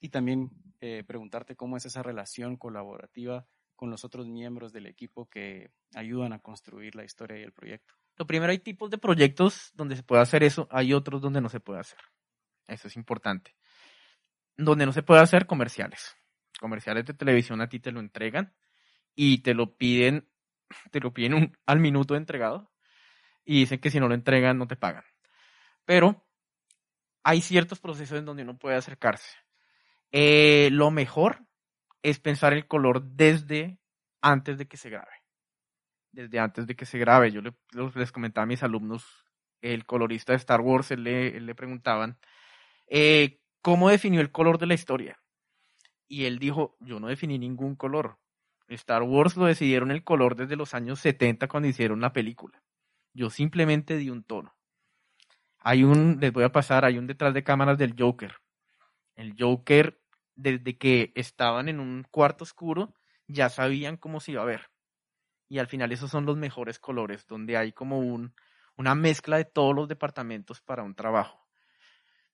Y 0.00 0.10
también 0.10 0.50
eh, 0.80 1.04
preguntarte 1.06 1.56
cómo 1.56 1.76
es 1.76 1.86
esa 1.86 2.02
relación 2.02 2.56
colaborativa 2.56 3.46
con 3.76 3.90
los 3.90 4.04
otros 4.04 4.28
miembros 4.28 4.72
del 4.72 4.86
equipo 4.86 5.28
que 5.28 5.70
ayudan 5.94 6.32
a 6.32 6.38
construir 6.38 6.94
la 6.94 7.04
historia 7.04 7.38
y 7.38 7.42
el 7.42 7.52
proyecto. 7.52 7.94
Lo 8.16 8.26
primero, 8.26 8.52
hay 8.52 8.58
tipos 8.58 8.90
de 8.90 8.98
proyectos 8.98 9.72
donde 9.74 9.96
se 9.96 10.02
puede 10.02 10.22
hacer 10.22 10.42
eso, 10.42 10.68
hay 10.70 10.92
otros 10.92 11.20
donde 11.20 11.40
no 11.40 11.48
se 11.48 11.60
puede 11.60 11.80
hacer. 11.80 11.98
Eso 12.66 12.88
es 12.88 12.96
importante. 12.96 13.56
Donde 14.56 14.86
no 14.86 14.92
se 14.92 15.02
puede 15.02 15.22
hacer 15.22 15.46
comerciales. 15.46 16.16
Comerciales 16.60 17.04
de 17.04 17.14
televisión 17.14 17.60
a 17.60 17.68
ti 17.68 17.80
te 17.80 17.92
lo 17.92 18.00
entregan 18.00 18.54
y 19.14 19.42
te 19.42 19.54
lo 19.54 19.76
piden, 19.76 20.28
te 20.90 21.00
lo 21.00 21.12
piden 21.12 21.56
al 21.66 21.80
minuto 21.80 22.16
entregado 22.16 22.72
y 23.44 23.60
dicen 23.60 23.80
que 23.80 23.90
si 23.90 24.00
no 24.00 24.08
lo 24.08 24.14
entregan 24.14 24.58
no 24.58 24.66
te 24.66 24.76
pagan. 24.76 25.04
Pero 25.84 26.24
hay 27.22 27.40
ciertos 27.40 27.80
procesos 27.80 28.18
en 28.18 28.24
donde 28.24 28.42
uno 28.42 28.58
puede 28.58 28.76
acercarse. 28.76 29.36
Eh, 30.12 30.68
lo 30.70 30.90
mejor 30.90 31.46
es 32.02 32.20
pensar 32.20 32.52
el 32.52 32.66
color 32.66 33.02
desde 33.02 33.78
antes 34.20 34.58
de 34.58 34.66
que 34.68 34.76
se 34.76 34.90
grabe. 34.90 35.10
Desde 36.12 36.38
antes 36.38 36.66
de 36.66 36.76
que 36.76 36.86
se 36.86 36.98
grabe. 36.98 37.32
Yo 37.32 37.40
les 37.94 38.12
comentaba 38.12 38.44
a 38.44 38.46
mis 38.46 38.62
alumnos, 38.62 39.04
el 39.60 39.86
colorista 39.86 40.32
de 40.32 40.36
Star 40.36 40.60
Wars, 40.60 40.90
le, 40.92 41.40
le 41.40 41.54
preguntaban, 41.54 42.18
eh, 42.86 43.40
¿cómo 43.64 43.88
definió 43.88 44.20
el 44.20 44.30
color 44.30 44.58
de 44.58 44.66
la 44.66 44.74
historia? 44.74 45.18
Y 46.06 46.26
él 46.26 46.38
dijo, 46.38 46.76
yo 46.80 47.00
no 47.00 47.08
definí 47.08 47.38
ningún 47.38 47.76
color. 47.76 48.18
Star 48.68 49.02
Wars 49.02 49.38
lo 49.38 49.46
decidieron 49.46 49.90
el 49.90 50.04
color 50.04 50.36
desde 50.36 50.54
los 50.54 50.74
años 50.74 51.00
70 51.00 51.48
cuando 51.48 51.70
hicieron 51.70 52.02
la 52.02 52.12
película. 52.12 52.62
Yo 53.14 53.30
simplemente 53.30 53.96
di 53.96 54.10
un 54.10 54.22
tono. 54.22 54.54
Hay 55.60 55.82
un, 55.82 56.18
les 56.20 56.30
voy 56.30 56.44
a 56.44 56.52
pasar, 56.52 56.84
hay 56.84 56.98
un 56.98 57.06
detrás 57.06 57.32
de 57.32 57.42
cámaras 57.42 57.78
del 57.78 57.94
Joker. 57.98 58.34
El 59.14 59.34
Joker, 59.38 59.98
desde 60.34 60.76
que 60.76 61.12
estaban 61.14 61.70
en 61.70 61.80
un 61.80 62.06
cuarto 62.10 62.44
oscuro, 62.44 62.94
ya 63.28 63.48
sabían 63.48 63.96
cómo 63.96 64.20
se 64.20 64.32
iba 64.32 64.42
a 64.42 64.46
ver. 64.46 64.68
Y 65.48 65.58
al 65.58 65.68
final 65.68 65.90
esos 65.90 66.10
son 66.10 66.26
los 66.26 66.36
mejores 66.36 66.78
colores, 66.78 67.26
donde 67.26 67.56
hay 67.56 67.72
como 67.72 68.00
un, 68.00 68.34
una 68.76 68.94
mezcla 68.94 69.38
de 69.38 69.46
todos 69.46 69.74
los 69.74 69.88
departamentos 69.88 70.60
para 70.60 70.82
un 70.82 70.94
trabajo. 70.94 71.46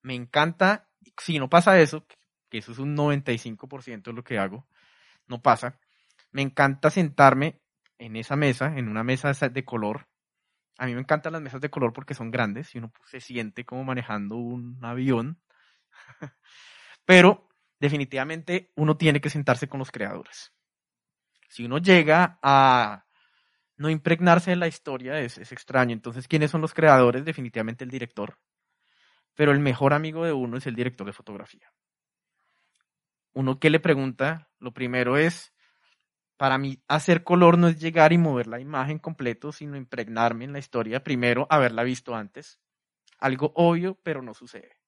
Me 0.03 0.17
encanta, 0.17 0.90
si 1.19 1.39
no 1.39 1.49
pasa 1.49 1.81
eso, 1.81 2.07
que 2.49 2.59
eso 2.59 2.73
es 2.73 2.79
un 2.79 2.97
95% 2.97 4.11
de 4.11 4.13
lo 4.13 4.25
que 4.25 4.39
hago, 4.39 4.67
no 5.27 5.41
pasa, 5.41 5.79
me 6.33 6.43
encanta 6.43 6.91
sentarme 6.91 7.61
en 7.99 8.17
esa 8.17 8.37
mesa, 8.37 8.77
en 8.77 8.89
una 8.89 9.05
mesa 9.05 9.33
de 9.33 9.65
color. 9.65 10.09
A 10.79 10.87
mí 10.87 10.95
me 10.95 11.01
encantan 11.01 11.35
las 11.35 11.43
mesas 11.43 11.61
de 11.61 11.71
color 11.71 11.93
porque 11.93 12.15
son 12.15 12.31
grandes 12.31 12.75
y 12.75 12.79
uno 12.79 12.93
se 13.05 13.21
siente 13.21 13.65
como 13.65 13.85
manejando 13.85 14.37
un 14.37 14.79
avión. 14.83 15.41
Pero 17.05 17.49
definitivamente 17.79 18.73
uno 18.77 18.97
tiene 18.97 19.21
que 19.21 19.31
sentarse 19.31 19.69
con 19.69 19.79
los 19.79 19.91
creadores. 19.91 20.53
Si 21.49 21.65
uno 21.65 21.79
llega 21.79 22.39
a 22.43 23.05
no 23.77 23.91
impregnarse 23.91 24.53
en 24.53 24.61
la 24.61 24.69
historia, 24.69 25.19
es, 25.21 25.39
es 25.39 25.53
extraño. 25.53 25.93
Entonces, 25.93 26.29
¿quiénes 26.29 26.51
son 26.51 26.61
los 26.61 26.75
creadores? 26.75 27.25
Definitivamente 27.25 27.85
el 27.85 27.91
director. 27.91 28.39
Pero 29.35 29.53
el 29.53 29.61
mejor 29.61 29.95
amigo 29.95 30.25
de 30.25 30.33
uno 30.33 30.57
es 30.57 30.67
el 30.67 30.75
director 30.75 31.07
de 31.07 31.13
fotografía. 31.13 31.73
Uno 33.33 33.59
que 33.59 33.71
le 33.71 33.81
pregunta, 33.81 34.51
lo 34.59 34.73
primero 34.73 35.17
es, 35.17 35.53
para 36.37 36.59
mí 36.59 36.83
hacer 36.89 37.23
color 37.23 37.59
no 37.59 37.69
es 37.69 37.79
llegar 37.79 38.13
y 38.13 38.19
mover 38.19 38.47
la 38.47 38.61
imagen 38.61 38.99
completo, 38.99 39.53
sino 39.53 39.77
impregnarme 39.77 40.47
en 40.47 40.53
la 40.53 40.59
historia 40.59 41.05
primero, 41.05 41.47
haberla 41.51 41.83
visto 41.83 42.15
antes. 42.15 42.59
Algo 43.19 43.53
obvio, 43.55 44.01
pero 44.03 44.23
no 44.23 44.35
sucede. 44.35 44.79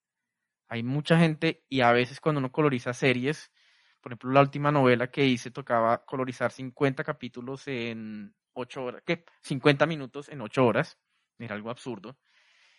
Hay 0.69 0.83
mucha 0.83 1.19
gente 1.19 1.65
y 1.69 1.83
a 1.83 1.93
veces 1.93 2.21
cuando 2.21 2.39
uno 2.39 2.51
coloriza 2.51 2.95
series, 2.95 3.53
por 4.01 4.13
ejemplo, 4.13 4.33
la 4.33 4.41
última 4.41 4.73
novela 4.73 5.11
que 5.11 5.27
hice 5.27 5.51
tocaba 5.51 6.05
colorizar 6.05 6.51
50 6.51 7.05
capítulos 7.05 7.69
en 7.69 8.35
8 8.55 8.85
horas, 8.85 9.03
¿qué? 9.05 9.25
50 9.43 9.87
minutos 9.87 10.29
en 10.29 10.41
8 10.41 10.65
horas. 10.67 10.99
Era 11.39 11.55
algo 11.55 11.71
absurdo. 11.71 12.17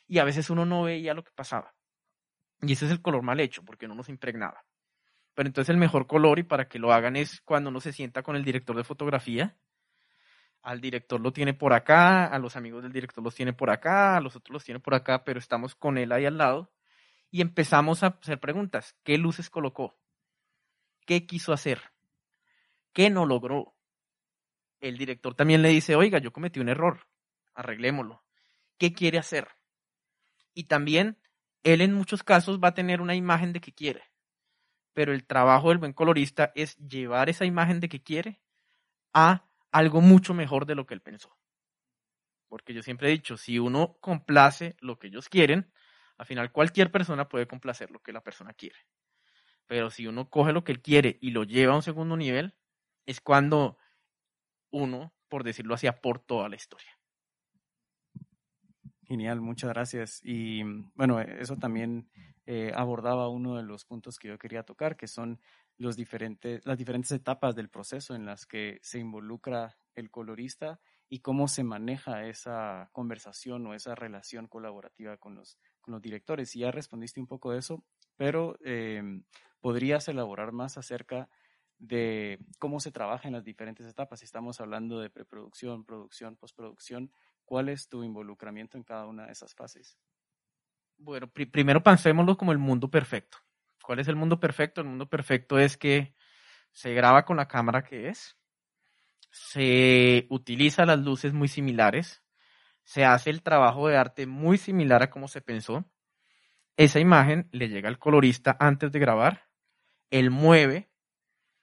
Y 0.08 0.20
a 0.20 0.24
veces 0.24 0.50
uno 0.50 0.66
no 0.66 0.84
veía 0.84 1.14
lo 1.14 1.24
que 1.24 1.32
pasaba. 1.32 1.74
Y 2.62 2.74
ese 2.74 2.86
es 2.86 2.92
el 2.92 3.02
color 3.02 3.24
mal 3.24 3.40
hecho, 3.40 3.64
porque 3.64 3.88
no 3.88 3.96
nos 3.96 4.10
impregnaba. 4.10 4.64
Pero 5.34 5.48
entonces 5.48 5.70
el 5.70 5.78
mejor 5.80 6.08
color 6.08 6.40
y 6.40 6.44
para 6.44 6.68
que 6.68 6.80
lo 6.80 6.94
hagan 6.94 7.16
es 7.16 7.42
cuando 7.42 7.70
uno 7.70 7.82
se 7.82 7.92
sienta 7.92 8.22
con 8.22 8.36
el 8.36 8.44
director 8.44 8.76
de 8.76 8.84
fotografía. 8.84 9.58
Al 10.62 10.80
director 10.80 11.20
lo 11.20 11.34
tiene 11.34 11.54
por 11.54 11.74
acá, 11.74 12.26
a 12.26 12.40
los 12.40 12.56
amigos 12.56 12.84
del 12.84 12.94
director 12.94 13.24
los 13.24 13.36
tiene 13.36 13.52
por 13.52 13.70
acá, 13.70 14.16
a 14.16 14.22
los 14.22 14.36
otros 14.36 14.54
los 14.54 14.64
tiene 14.64 14.80
por 14.80 14.94
acá, 14.94 15.24
pero 15.24 15.40
estamos 15.40 15.76
con 15.76 15.98
él 15.98 16.12
ahí 16.12 16.26
al 16.26 16.38
lado 16.38 16.72
y 17.34 17.42
empezamos 17.42 18.04
a 18.04 18.20
hacer 18.22 18.40
preguntas. 18.40 18.96
¿Qué 19.04 19.18
luces 19.18 19.50
colocó? 19.50 19.98
¿Qué 21.06 21.26
quiso 21.26 21.52
hacer? 21.52 21.82
¿Qué 22.94 23.10
no 23.10 23.26
logró? 23.26 23.74
El 24.80 25.00
director 25.00 25.34
también 25.34 25.64
le 25.64 25.70
dice, 25.70 25.96
oiga, 25.96 26.20
yo 26.20 26.32
cometí 26.32 26.60
un 26.60 26.70
error, 26.70 27.08
arreglémoslo. 27.56 28.24
¿Qué 28.78 28.94
quiere 28.94 29.18
hacer? 29.18 29.48
Y 30.54 30.66
también 30.66 31.18
él 31.64 31.82
en 31.82 31.94
muchos 31.94 32.24
casos 32.24 32.60
va 32.60 32.70
a 32.70 32.74
tener 32.74 33.02
una 33.02 33.16
imagen 33.16 33.54
de 33.54 33.62
qué 33.62 33.74
quiere 33.74 34.14
pero 34.94 35.12
el 35.12 35.26
trabajo 35.26 35.70
del 35.70 35.80
buen 35.80 35.94
colorista 35.94 36.52
es 36.56 36.78
llevar 36.78 37.30
esa 37.30 37.46
imagen 37.46 37.80
de 37.80 37.90
que 37.90 38.02
quiere 38.02 38.40
a 39.14 39.46
algo 39.72 40.02
mucho 40.02 40.34
mejor 40.34 40.66
de 40.66 40.76
lo 40.76 40.86
que 40.86 40.94
él 40.94 41.02
pensó. 41.02 41.36
Porque 42.48 42.74
yo 42.74 42.84
siempre 42.84 43.10
he 43.10 43.12
dicho, 43.12 43.36
si 43.36 43.58
uno 43.58 43.98
complace 44.00 44.76
lo 44.80 45.00
que 45.00 45.08
ellos 45.08 45.28
quieren, 45.28 45.74
al 46.18 46.28
final 46.28 46.52
cualquier 46.52 46.92
persona 46.92 47.28
puede 47.28 47.48
complacer 47.48 47.90
lo 47.90 48.02
que 48.02 48.14
la 48.14 48.22
persona 48.22 48.54
quiere. 48.54 48.78
Pero 49.66 49.90
si 49.90 50.06
uno 50.06 50.30
coge 50.30 50.54
lo 50.54 50.64
que 50.64 50.72
él 50.72 50.82
quiere 50.82 51.18
y 51.22 51.32
lo 51.32 51.44
lleva 51.44 51.74
a 51.74 51.78
un 51.78 51.82
segundo 51.82 52.16
nivel, 52.16 52.56
es 53.08 53.20
cuando 53.20 53.80
uno, 54.70 55.14
por 55.28 55.44
decirlo 55.44 55.74
así, 55.74 55.88
aportó 55.88 56.44
a 56.44 56.50
la 56.50 56.56
historia. 56.56 57.00
Genial, 59.14 59.42
muchas 59.42 59.70
gracias. 59.70 60.22
Y 60.24 60.64
bueno, 60.96 61.22
eso 61.22 61.56
también 61.56 62.10
eh, 62.48 62.72
abordaba 62.74 63.30
uno 63.30 63.56
de 63.56 63.62
los 63.62 63.86
puntos 63.86 64.18
que 64.18 64.30
yo 64.30 64.40
quería 64.40 64.64
tocar, 64.64 64.98
que 64.98 65.08
son 65.08 65.40
los 65.78 65.96
diferentes, 65.96 66.66
las 66.66 66.80
diferentes 66.80 67.12
etapas 67.12 67.54
del 67.54 67.70
proceso 67.70 68.16
en 68.16 68.26
las 68.26 68.48
que 68.48 68.80
se 68.82 68.98
involucra 68.98 69.78
el 69.94 70.10
colorista 70.10 70.80
y 71.10 71.20
cómo 71.20 71.48
se 71.48 71.64
maneja 71.64 72.26
esa 72.26 72.90
conversación 72.92 73.68
o 73.68 73.76
esa 73.76 73.94
relación 73.94 74.48
colaborativa 74.48 75.18
con 75.18 75.36
los, 75.36 75.60
con 75.80 75.92
los 75.92 76.02
directores. 76.02 76.56
Y 76.56 76.62
ya 76.62 76.72
respondiste 76.72 77.20
un 77.20 77.28
poco 77.28 77.52
de 77.52 77.60
eso, 77.60 77.86
pero 78.18 78.58
em, 78.64 79.26
podrías 79.62 80.08
elaborar 80.08 80.54
más 80.54 80.80
acerca 80.80 81.30
de 81.78 82.40
cómo 82.58 82.80
se 82.80 82.92
trabaja 82.92 83.28
en 83.28 83.36
las 83.36 83.44
diferentes 83.44 83.86
etapas. 83.86 84.24
Estamos 84.24 84.60
hablando 84.60 85.00
de 85.00 85.12
preproducción, 85.12 85.84
producción, 85.84 86.36
postproducción, 86.36 87.12
¿cuál 87.46 87.70
es 87.70 87.88
tu 87.88 88.04
involucramiento 88.04 88.78
en 88.78 88.84
cada 88.84 89.06
una 89.06 89.26
de 89.26 89.32
esas 89.32 89.54
fases? 89.54 89.98
Bueno, 90.98 91.28
primero 91.28 91.84
pensémoslo 91.84 92.38
como 92.38 92.52
el 92.52 92.58
mundo 92.58 92.90
perfecto. 92.90 93.38
¿Cuál 93.82 94.00
es 94.00 94.08
el 94.08 94.16
mundo 94.16 94.40
perfecto? 94.40 94.82
El 94.82 94.88
mundo 94.88 95.10
perfecto 95.10 95.60
es 95.60 95.78
que 95.78 96.16
se 96.72 96.94
graba 96.94 97.26
con 97.26 97.38
la 97.38 97.48
cámara 97.48 97.84
que 97.84 98.10
es, 98.10 98.38
se 99.30 100.28
utiliza 100.30 100.86
las 100.86 101.00
luces 101.00 101.34
muy 101.34 101.48
similares, 101.48 102.24
se 102.84 103.06
hace 103.06 103.30
el 103.30 103.42
trabajo 103.42 103.88
de 103.88 103.98
arte 103.98 104.28
muy 104.28 104.58
similar 104.58 105.04
a 105.04 105.10
como 105.10 105.28
se 105.28 105.42
pensó. 105.42 105.86
Esa 106.78 107.00
imagen 107.00 107.50
le 107.52 107.70
llega 107.70 107.90
al 107.90 108.00
colorista 108.00 108.56
antes 108.60 108.92
de 108.92 109.00
grabar, 109.00 109.50
él 110.10 110.32
mueve 110.32 110.90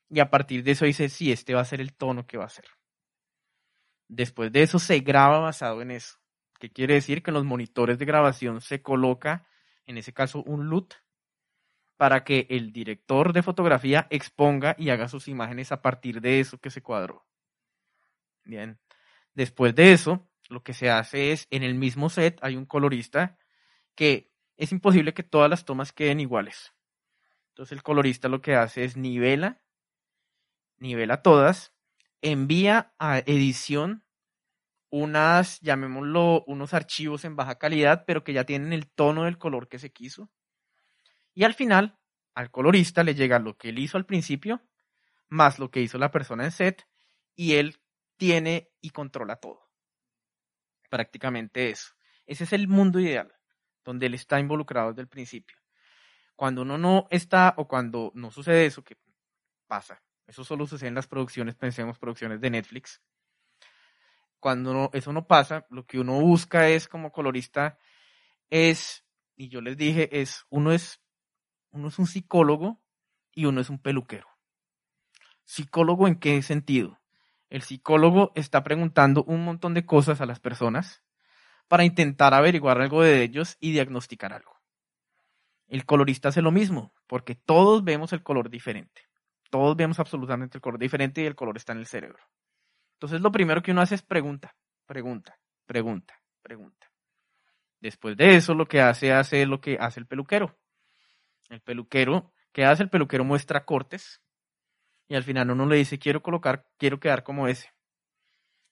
y 0.09 0.21
a 0.21 0.31
partir 0.31 0.65
de 0.65 0.73
eso 0.73 0.85
dice, 0.85 1.09
sí, 1.09 1.33
este 1.33 1.55
va 1.55 1.61
a 1.61 1.65
ser 1.65 1.81
el 1.81 1.95
tono 1.95 2.27
que 2.27 2.39
va 2.39 2.45
a 2.45 2.51
ser. 2.51 2.67
Después 4.11 4.51
de 4.51 4.63
eso 4.63 4.81
se 4.81 4.99
graba 5.01 5.39
basado 5.39 5.83
en 5.83 5.93
eso. 5.93 6.19
¿Qué 6.59 6.69
quiere 6.69 6.95
decir? 6.95 7.23
Que 7.23 7.31
en 7.31 7.35
los 7.35 7.45
monitores 7.45 7.97
de 7.99 8.05
grabación 8.05 8.61
se 8.61 8.83
coloca, 8.83 9.47
en 9.87 9.99
ese 9.99 10.13
caso, 10.13 10.43
un 10.43 10.69
LUT 10.69 10.95
para 11.97 12.25
que 12.25 12.47
el 12.51 12.73
director 12.73 13.33
de 13.33 13.43
fotografía 13.43 14.09
exponga 14.11 14.75
y 14.79 14.91
haga 14.91 15.07
sus 15.07 15.29
imágenes 15.29 15.71
a 15.71 15.81
partir 15.81 16.21
de 16.21 16.41
eso 16.41 16.59
que 16.59 16.71
se 16.71 16.83
cuadró. 16.83 17.25
Bien. 18.45 18.81
Después 19.35 19.75
de 19.77 19.93
eso, 19.93 20.29
lo 20.49 20.65
que 20.65 20.73
se 20.73 20.91
hace 20.91 21.31
es, 21.31 21.47
en 21.51 21.63
el 21.63 21.75
mismo 21.75 22.11
set 22.11 22.39
hay 22.43 22.57
un 22.57 22.67
colorista 22.67 23.39
que 23.95 24.33
es 24.57 24.73
imposible 24.73 25.15
que 25.15 25.23
todas 25.23 25.49
las 25.49 25.65
tomas 25.65 25.93
queden 25.93 26.19
iguales. 26.19 26.73
Entonces 27.51 27.73
el 27.73 27.83
colorista 27.83 28.29
lo 28.29 28.41
que 28.41 28.57
hace 28.57 28.85
es 28.85 28.97
nivela 28.97 29.61
nivela 30.79 31.23
todas, 31.23 31.73
envía 32.23 32.93
a 32.99 33.19
edición 33.19 34.05
unas, 34.91 35.61
llamémoslo, 35.61 36.45
unos 36.47 36.75
archivos 36.75 37.25
en 37.25 37.37
baja 37.37 37.59
calidad, 37.59 38.05
pero 38.07 38.25
que 38.25 38.33
ya 38.33 38.45
tienen 38.45 38.73
el 38.73 38.91
tono 38.91 39.25
del 39.25 39.39
color 39.39 39.69
que 39.69 39.79
se 39.79 39.93
quiso. 39.93 40.31
Y 41.33 41.45
al 41.45 41.55
final, 41.55 41.99
al 42.35 42.51
colorista 42.51 43.05
le 43.05 43.15
llega 43.15 43.39
lo 43.39 43.57
que 43.57 43.69
él 43.69 43.79
hizo 43.79 43.97
al 43.97 44.07
principio, 44.07 44.63
más 45.29 45.59
lo 45.59 45.71
que 45.71 45.81
hizo 45.81 45.97
la 45.97 46.11
persona 46.11 46.45
en 46.45 46.51
set, 46.51 46.89
y 47.37 47.55
él 47.55 47.81
tiene 48.17 48.71
y 48.81 48.91
controla 48.91 49.37
todo. 49.37 49.71
Prácticamente 50.89 51.71
eso. 51.71 51.95
Ese 52.27 52.45
es 52.45 52.53
el 52.53 52.67
mundo 52.67 52.99
ideal, 52.99 53.33
donde 53.85 54.07
él 54.07 54.15
está 54.15 54.41
involucrado 54.41 54.89
desde 54.89 55.03
el 55.03 55.09
principio. 55.09 55.57
Cuando 56.35 56.63
uno 56.63 56.79
no 56.79 57.07
está 57.11 57.55
o 57.57 57.69
cuando 57.69 58.11
no 58.15 58.31
sucede 58.31 58.67
eso, 58.67 58.83
que 58.83 58.97
pasa, 59.67 60.03
eso 60.31 60.45
solo 60.45 60.65
sucede 60.65 60.89
en 60.89 60.95
las 60.95 61.09
producciones, 61.09 61.57
pensemos 61.57 61.99
producciones 61.99 62.41
de 62.41 62.51
Netflix. 62.51 63.03
Cuando 64.39 64.89
eso 64.93 65.13
no 65.13 65.27
pasa, 65.27 65.67
lo 65.71 65.85
que 65.87 65.99
uno 65.99 66.21
busca 66.21 66.69
es 66.69 66.87
como 66.87 67.11
colorista 67.11 67.79
es, 68.49 69.05
y 69.35 69.49
yo 69.49 69.61
les 69.61 69.77
dije, 69.77 70.21
es 70.21 70.47
uno 70.49 70.73
es 70.73 71.03
uno 71.73 71.89
es 71.89 71.99
un 71.99 72.07
psicólogo 72.07 72.81
y 73.33 73.47
uno 73.47 73.61
es 73.61 73.71
un 73.71 73.81
peluquero. 73.81 74.29
¿Psicólogo 75.43 76.07
en 76.07 76.15
qué 76.15 76.41
sentido? 76.43 77.01
El 77.49 77.63
psicólogo 77.63 78.31
está 78.37 78.63
preguntando 78.63 79.25
un 79.25 79.45
montón 79.45 79.75
de 79.75 79.85
cosas 79.85 80.21
a 80.21 80.27
las 80.27 80.39
personas 80.39 81.03
para 81.67 81.85
intentar 81.85 82.35
averiguar 82.35 82.81
algo 82.81 83.03
de 83.03 83.25
ellos 83.25 83.57
y 83.59 83.73
diagnosticar 83.73 84.33
algo. 84.33 84.61
El 85.67 85.85
colorista 85.87 86.29
hace 86.29 86.41
lo 86.41 86.53
mismo, 86.53 86.95
porque 87.09 87.35
todos 87.35 87.83
vemos 87.83 88.13
el 88.13 88.23
color 88.23 88.49
diferente. 88.49 89.10
Todos 89.51 89.77
vemos 89.77 89.99
absolutamente 89.99 90.59
el 90.59 90.63
color 90.63 90.79
diferente 90.79 91.23
y 91.23 91.27
el 91.27 91.35
color 91.35 91.57
está 91.57 91.73
en 91.73 91.81
el 91.81 91.87
cerebro. 91.87 92.23
Entonces 92.95 93.21
lo 93.21 93.33
primero 93.33 93.63
que 93.63 93.73
uno 93.73 93.81
hace 93.81 93.97
es 93.97 94.03
pregunta, 94.03 94.55
pregunta, 94.87 95.39
pregunta, 95.67 96.21
pregunta. 96.43 96.91
Después 97.81 98.17
de 98.17 98.37
eso 98.37 98.55
lo 98.55 98.67
que 98.67 98.81
hace 98.81 99.13
hace 99.13 99.47
lo 99.47 99.61
que 99.61 99.77
hace 99.81 100.01
el 100.01 100.07
peluquero. 100.07 100.57
El 101.49 101.61
peluquero, 101.61 102.33
¿qué 102.53 102.65
hace? 102.65 102.85
El 102.85 102.91
peluquero 102.91 103.25
muestra 103.25 103.65
cortes 103.65 104.23
y 105.09 105.17
al 105.17 105.25
final 105.25 105.51
uno 105.51 105.67
le 105.67 105.77
dice, 105.77 105.99
quiero 105.99 106.23
colocar, 106.23 106.69
quiero 106.79 107.01
quedar 107.01 107.25
como 107.25 107.49
ese. 107.49 107.73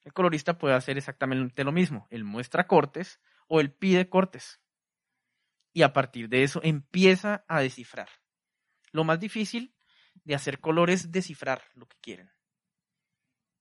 El 0.04 0.12
colorista 0.12 0.56
puede 0.56 0.76
hacer 0.76 0.97
exactamente 0.97 1.64
lo 1.64 1.73
mismo. 1.73 2.06
Él 2.11 2.23
muestra 2.23 2.68
cortes 2.68 3.20
o 3.49 3.61
él 3.61 3.73
pide 3.73 4.08
cortes. 4.08 4.61
Y 5.73 5.82
a 5.82 5.92
partir 5.92 6.28
de 6.28 6.44
eso 6.44 6.61
empieza 6.62 7.44
a 7.49 7.61
descifrar. 7.61 8.08
Lo 8.92 9.02
más 9.02 9.18
difícil 9.18 9.75
de 10.25 10.34
hacer 10.34 10.60
colores 10.60 11.02
es 11.02 11.12
descifrar 11.12 11.62
lo 11.75 11.87
que 11.87 11.96
quieren. 12.00 12.30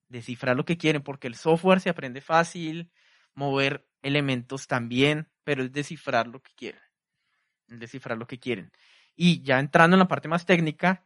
Descifrar 0.08 0.56
lo 0.56 0.66
que 0.66 0.78
quieren, 0.78 1.04
porque 1.04 1.28
el 1.28 1.36
software 1.36 1.82
se 1.82 1.90
aprende 1.90 2.22
fácil, 2.22 2.92
mover 3.34 3.88
elementos 4.02 4.68
también, 4.68 5.30
pero 5.44 5.64
es 5.64 5.72
descifrar 5.72 6.28
lo 6.28 6.42
que 6.42 6.52
quieren. 6.56 6.82
Es 7.68 7.80
descifrar 7.80 8.18
lo 8.18 8.28
que 8.28 8.40
quieren. 8.40 8.72
Y 9.16 9.42
ya 9.42 9.60
entrando 9.60 9.96
en 9.96 10.00
la 10.00 10.08
parte 10.08 10.28
más 10.28 10.46
técnica, 10.46 11.06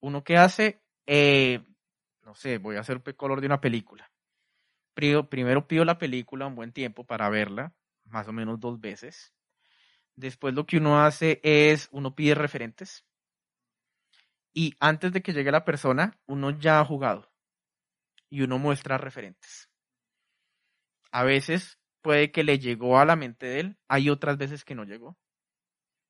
uno 0.00 0.24
que 0.24 0.36
hace, 0.36 0.82
eh, 1.06 1.64
no 2.22 2.34
sé, 2.34 2.58
voy 2.58 2.76
a 2.76 2.80
hacer 2.80 3.02
color 3.16 3.40
de 3.40 3.46
una 3.46 3.60
película. 3.60 4.10
Primero, 4.94 5.66
pido 5.66 5.84
la 5.84 5.98
película 5.98 6.46
un 6.46 6.54
buen 6.54 6.72
tiempo 6.72 7.06
para 7.06 7.30
verla, 7.30 7.74
más 8.04 8.28
o 8.28 8.32
menos 8.32 8.60
dos 8.60 8.80
veces. 8.80 9.32
Después 10.16 10.54
lo 10.54 10.66
que 10.66 10.76
uno 10.76 11.02
hace 11.02 11.40
es, 11.42 11.88
uno 11.92 12.14
pide 12.14 12.34
referentes. 12.34 13.04
Y 14.52 14.74
antes 14.80 15.12
de 15.12 15.22
que 15.22 15.32
llegue 15.32 15.50
la 15.50 15.64
persona, 15.64 16.18
uno 16.26 16.50
ya 16.50 16.80
ha 16.80 16.84
jugado. 16.84 17.32
Y 18.28 18.42
uno 18.42 18.58
muestra 18.58 18.98
referentes. 18.98 19.68
A 21.10 21.24
veces 21.24 21.78
puede 22.00 22.32
que 22.32 22.44
le 22.44 22.58
llegó 22.58 22.98
a 22.98 23.04
la 23.04 23.16
mente 23.16 23.46
de 23.46 23.60
él, 23.60 23.78
hay 23.88 24.10
otras 24.10 24.38
veces 24.38 24.64
que 24.64 24.74
no 24.74 24.84
llegó 24.84 25.18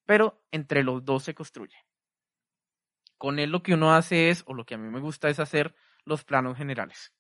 pero 0.07 0.45
entre 0.51 0.83
los 0.83 1.05
dos 1.05 1.25
se 1.25 1.35
construye. 1.35 1.77
Con 3.19 3.39
él 3.39 3.51
lo 3.51 3.63
que 3.63 3.75
uno 3.75 3.95
hace 3.95 4.31
es, 4.31 4.43
o 4.47 4.55
lo 4.55 4.65
que 4.65 4.75
a 4.75 4.79
mí 4.79 4.89
me 4.89 5.01
gusta 5.01 5.29
es 5.29 5.39
hacer 5.39 5.75
los 6.05 6.25
planos 6.25 6.57
generales. 6.57 7.13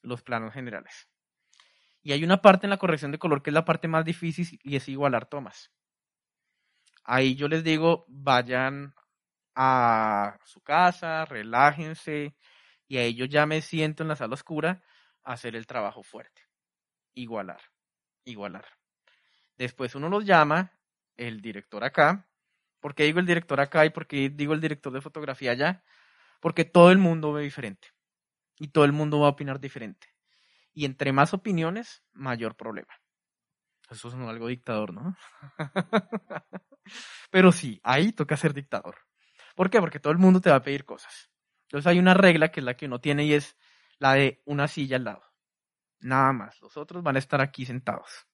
Los 0.00 0.22
planos 0.22 0.52
generales. 0.52 1.08
Y 2.02 2.12
hay 2.12 2.24
una 2.24 2.40
parte 2.40 2.66
en 2.66 2.70
la 2.70 2.78
corrección 2.78 3.12
de 3.12 3.18
color 3.18 3.42
que 3.42 3.50
es 3.50 3.54
la 3.54 3.64
parte 3.64 3.88
más 3.88 4.04
difícil 4.04 4.58
y 4.62 4.76
es 4.76 4.88
igualar 4.88 5.26
tomas. 5.26 5.70
Ahí 7.04 7.34
yo 7.34 7.48
les 7.48 7.64
digo, 7.64 8.04
vayan 8.08 8.94
a 9.54 10.38
su 10.44 10.60
casa, 10.60 11.24
relájense 11.24 12.34
y 12.88 12.98
ahí 12.98 13.14
yo 13.14 13.24
ya 13.24 13.46
me 13.46 13.62
siento 13.62 14.02
en 14.02 14.08
la 14.08 14.16
sala 14.16 14.34
oscura 14.34 14.82
a 15.24 15.32
hacer 15.32 15.56
el 15.56 15.66
trabajo 15.66 16.02
fuerte. 16.02 16.42
Igualar, 17.14 17.60
igualar. 18.24 18.66
Después 19.56 19.94
uno 19.94 20.08
los 20.08 20.24
llama 20.24 20.72
el 21.16 21.40
director 21.40 21.84
acá. 21.84 22.28
¿Por 22.80 22.94
qué 22.94 23.04
digo 23.04 23.20
el 23.20 23.26
director 23.26 23.60
acá 23.60 23.86
y 23.86 23.90
por 23.90 24.06
qué 24.06 24.28
digo 24.28 24.54
el 24.54 24.60
director 24.60 24.92
de 24.92 25.00
fotografía 25.00 25.52
allá? 25.52 25.84
Porque 26.40 26.64
todo 26.64 26.90
el 26.90 26.98
mundo 26.98 27.32
ve 27.32 27.42
diferente 27.42 27.88
y 28.58 28.68
todo 28.68 28.84
el 28.84 28.92
mundo 28.92 29.20
va 29.20 29.28
a 29.28 29.30
opinar 29.30 29.60
diferente. 29.60 30.08
Y 30.74 30.84
entre 30.84 31.12
más 31.12 31.34
opiniones, 31.34 32.02
mayor 32.12 32.56
problema. 32.56 32.94
Eso 33.90 34.08
es 34.08 34.14
algo 34.14 34.48
dictador, 34.48 34.94
¿no? 34.94 35.16
Pero 37.30 37.52
sí, 37.52 37.80
ahí 37.82 38.12
toca 38.12 38.36
ser 38.36 38.54
dictador. 38.54 38.96
¿Por 39.54 39.70
qué? 39.70 39.80
Porque 39.80 40.00
todo 40.00 40.12
el 40.12 40.18
mundo 40.18 40.40
te 40.40 40.50
va 40.50 40.56
a 40.56 40.62
pedir 40.62 40.84
cosas. 40.84 41.30
Entonces 41.64 41.86
hay 41.86 41.98
una 41.98 42.14
regla 42.14 42.50
que 42.50 42.60
es 42.60 42.64
la 42.64 42.76
que 42.76 42.86
uno 42.86 43.00
tiene 43.00 43.24
y 43.24 43.34
es 43.34 43.56
la 43.98 44.14
de 44.14 44.42
una 44.44 44.68
silla 44.68 44.96
al 44.96 45.04
lado. 45.04 45.22
Nada 46.00 46.32
más. 46.32 46.60
Los 46.60 46.76
otros 46.76 47.02
van 47.02 47.16
a 47.16 47.18
estar 47.18 47.40
aquí 47.40 47.64
sentados. 47.64 48.26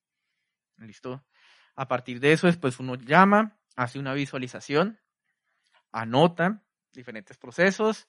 ¿Listo? 0.76 1.24
A 1.74 1.87
partir 1.87 2.20
de 2.20 2.33
eso, 2.33 2.46
después 2.46 2.81
uno 2.81 2.96
llama, 2.96 3.59
hace 3.76 3.98
una 3.98 4.14
visualización, 4.14 4.98
anota 5.92 6.64
diferentes 6.92 7.37
procesos, 7.37 8.09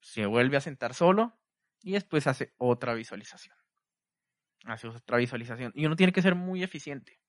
se 0.00 0.26
vuelve 0.26 0.56
a 0.56 0.60
sentar 0.60 0.94
solo 0.94 1.38
y 1.82 1.92
después 1.92 2.26
hace 2.26 2.54
otra 2.58 2.94
visualización. 2.94 3.56
Hace 4.64 4.88
otra 4.88 5.18
visualización. 5.18 5.72
Y 5.74 5.86
uno 5.86 5.96
tiene 5.96 6.12
que 6.12 6.22
ser 6.22 6.34
muy 6.34 6.62
eficiente. 6.62 7.20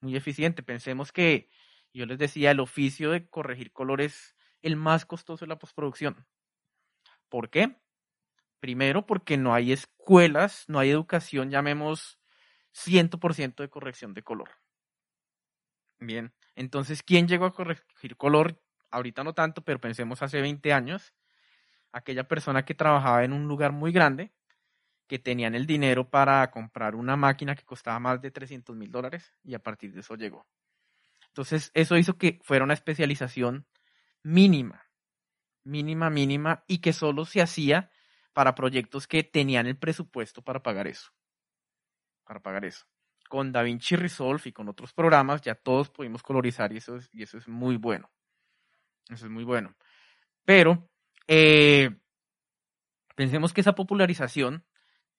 Muy 0.00 0.16
eficiente. 0.16 0.62
Pensemos 0.62 1.12
que, 1.12 1.48
yo 1.96 2.06
les 2.06 2.18
decía, 2.18 2.50
el 2.50 2.60
oficio 2.60 3.10
de 3.10 3.28
corregir 3.28 3.72
colores 3.72 4.36
el 4.62 4.76
más 4.76 5.06
costoso 5.06 5.44
de 5.44 5.48
la 5.48 5.58
postproducción. 5.58 6.26
¿Por 7.28 7.50
qué? 7.50 7.76
Primero, 8.60 9.06
porque 9.06 9.36
no 9.36 9.54
hay 9.54 9.72
escuelas, 9.72 10.64
no 10.68 10.78
hay 10.78 10.90
educación, 10.90 11.50
llamemos 11.50 12.18
100% 12.72 13.62
de 13.62 13.68
corrección 13.68 14.14
de 14.14 14.22
color. 14.22 14.50
Bien, 15.98 16.34
entonces, 16.54 17.02
¿quién 17.02 17.28
llegó 17.28 17.46
a 17.46 17.54
corregir 17.54 18.16
color? 18.16 18.60
Ahorita 18.90 19.24
no 19.24 19.34
tanto, 19.34 19.62
pero 19.62 19.80
pensemos 19.80 20.22
hace 20.22 20.40
20 20.40 20.72
años, 20.72 21.14
aquella 21.92 22.28
persona 22.28 22.64
que 22.64 22.74
trabajaba 22.74 23.24
en 23.24 23.32
un 23.32 23.48
lugar 23.48 23.72
muy 23.72 23.92
grande, 23.92 24.32
que 25.06 25.18
tenían 25.18 25.54
el 25.54 25.66
dinero 25.66 26.10
para 26.10 26.50
comprar 26.50 26.94
una 26.94 27.16
máquina 27.16 27.54
que 27.54 27.64
costaba 27.64 27.98
más 28.00 28.20
de 28.20 28.30
300 28.30 28.74
mil 28.76 28.90
dólares 28.90 29.32
y 29.42 29.54
a 29.54 29.60
partir 29.60 29.92
de 29.92 30.00
eso 30.00 30.16
llegó. 30.16 30.46
Entonces, 31.36 31.70
eso 31.74 31.98
hizo 31.98 32.16
que 32.16 32.40
fuera 32.42 32.64
una 32.64 32.72
especialización 32.72 33.66
mínima, 34.22 34.88
mínima, 35.64 36.08
mínima, 36.08 36.64
y 36.66 36.78
que 36.78 36.94
solo 36.94 37.26
se 37.26 37.42
hacía 37.42 37.90
para 38.32 38.54
proyectos 38.54 39.06
que 39.06 39.22
tenían 39.22 39.66
el 39.66 39.76
presupuesto 39.76 40.40
para 40.40 40.62
pagar 40.62 40.86
eso. 40.86 41.10
Para 42.24 42.40
pagar 42.40 42.64
eso 42.64 42.86
con 43.28 43.52
DaVinci 43.52 43.96
Resolve 43.96 44.42
y 44.46 44.52
con 44.52 44.68
otros 44.68 44.94
programas 44.94 45.42
ya 45.42 45.54
todos 45.56 45.90
pudimos 45.90 46.22
colorizar 46.22 46.72
y 46.72 46.78
eso 46.78 46.96
es, 46.96 47.10
y 47.12 47.24
eso 47.24 47.36
es 47.36 47.48
muy 47.48 47.76
bueno. 47.76 48.10
Eso 49.10 49.26
es 49.26 49.30
muy 49.30 49.44
bueno. 49.44 49.76
Pero 50.44 50.88
eh, 51.28 51.90
pensemos 53.14 53.52
que 53.52 53.60
esa 53.60 53.74
popularización 53.74 54.64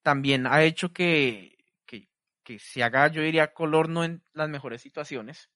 también 0.02 0.48
ha 0.48 0.64
hecho 0.64 0.92
que, 0.92 1.58
que, 1.86 2.08
que, 2.42 2.58
se 2.58 2.82
haga, 2.82 3.06
yo 3.06 3.22
diría, 3.22 3.52
color 3.52 3.88
no 3.88 4.02
en 4.02 4.24
las 4.32 4.48
mejores 4.48 4.82
situaciones 4.82 5.48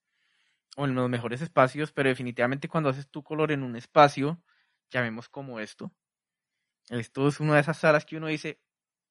o 0.76 0.85
en 0.85 0.94
los 0.94 1.08
mejores 1.08 1.42
espacios, 1.42 1.92
pero 1.92 2.08
definitivamente 2.08 2.68
cuando 2.68 2.90
haces 2.90 3.08
tu 3.08 3.22
color 3.22 3.52
en 3.52 3.62
un 3.62 3.76
espacio, 3.76 4.42
llamemos 4.90 5.28
como 5.28 5.61
esto. 5.61 5.92
Esto 6.88 7.28
es 7.28 7.40
una 7.40 7.54
de 7.54 7.61
esas 7.61 7.78
salas 7.78 8.04
que 8.04 8.16
uno 8.16 8.26
dice, 8.26 8.61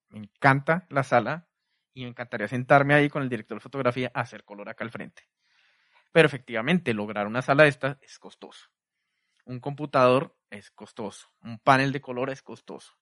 me 0.09 0.19
encanta 0.19 0.85
la 0.89 1.03
sala, 1.03 1.47
y 1.93 2.03
me 2.03 2.09
encantaría 2.09 2.47
sentarme 2.47 2.93
ahí 2.93 3.09
con 3.09 3.23
el 3.23 3.29
director 3.29 3.57
de 3.57 3.63
fotografía 3.63 4.11
a 4.13 4.21
hacer 4.21 4.43
color 4.43 4.69
acá 4.69 4.83
al 4.83 4.91
frente. 4.91 5.27
Pero 6.11 6.25
efectivamente, 6.25 6.93
lograr 6.93 7.27
una 7.27 7.41
sala 7.41 7.63
de 7.63 7.69
esta 7.69 7.99
es 8.01 8.19
costoso. 8.19 8.67
Un 9.45 9.59
computador 9.59 10.37
es 10.49 10.71
costoso. 10.71 11.29
Un 11.41 11.59
panel 11.59 11.91
de 11.91 12.01
color 12.01 12.29
es 12.29 12.41
costoso. 12.41 12.97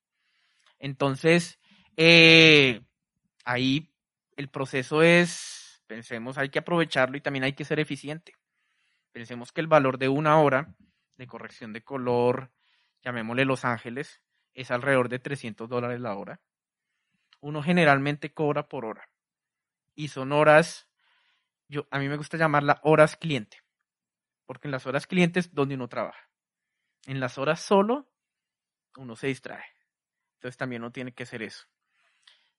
Entonces, 0.80 1.60
eh, 1.98 2.82
ahí 3.44 3.94
el 4.38 4.50
proceso 4.50 5.02
es, 5.02 5.84
pensemos, 5.88 6.38
hay 6.38 6.50
que 6.50 6.60
aprovecharlo 6.60 7.18
y 7.18 7.22
también 7.22 7.44
hay 7.44 7.54
que 7.54 7.66
ser 7.66 7.80
eficiente. 7.80 8.34
Pensemos 9.12 9.52
que 9.52 9.62
el 9.62 9.68
valor 9.68 9.98
de 9.98 10.10
una 10.10 10.40
hora 10.40 10.76
de 11.18 11.28
corrección 11.28 11.74
de 11.74 11.84
color, 11.84 12.52
llamémosle 13.04 13.46
Los 13.46 13.66
Ángeles, 13.66 14.22
es 14.54 14.72
alrededor 14.72 15.10
de 15.10 15.20
300 15.20 15.68
dólares 15.70 16.00
la 16.00 16.16
hora. 16.16 16.42
Uno 17.42 17.64
generalmente 17.64 18.34
cobra 18.34 18.68
por 18.68 18.86
hora. 18.86 19.10
Y 19.96 20.10
son 20.10 20.32
horas, 20.32 20.88
yo, 21.68 21.88
a 21.92 22.00
mí 22.00 22.08
me 22.08 22.18
gusta 22.18 22.38
llamarla 22.38 22.80
horas 22.84 23.16
cliente. 23.16 23.62
Porque 24.46 24.68
en 24.68 24.72
las 24.72 24.86
horas 24.86 25.08
clientes 25.08 25.54
donde 25.54 25.76
uno 25.76 25.88
trabaja. 25.88 26.30
En 27.06 27.20
las 27.20 27.38
horas 27.38 27.62
solo, 27.62 28.12
uno 28.98 29.16
se 29.16 29.28
distrae. 29.28 29.64
Entonces 30.36 30.58
también 30.58 30.82
uno 30.82 30.92
tiene 30.92 31.14
que 31.14 31.24
hacer 31.24 31.44
eso. 31.44 31.68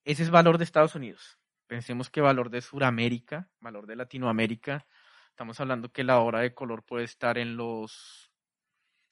Ese 0.03 0.23
es 0.23 0.29
valor 0.29 0.57
de 0.57 0.63
Estados 0.63 0.95
Unidos. 0.95 1.39
Pensemos 1.67 2.09
que 2.09 2.21
valor 2.21 2.49
de 2.49 2.61
Sudamérica, 2.61 3.49
valor 3.59 3.87
de 3.87 3.95
Latinoamérica, 3.95 4.85
estamos 5.31 5.59
hablando 5.59 5.91
que 5.91 6.03
la 6.03 6.19
hora 6.19 6.41
de 6.41 6.53
color 6.53 6.83
puede 6.83 7.05
estar 7.05 7.37
en 7.37 7.57
los, 7.57 8.31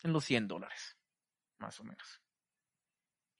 en 0.03 0.13
los 0.13 0.23
100 0.25 0.47
dólares, 0.47 0.97
más 1.57 1.79
o 1.79 1.83
menos. 1.83 2.21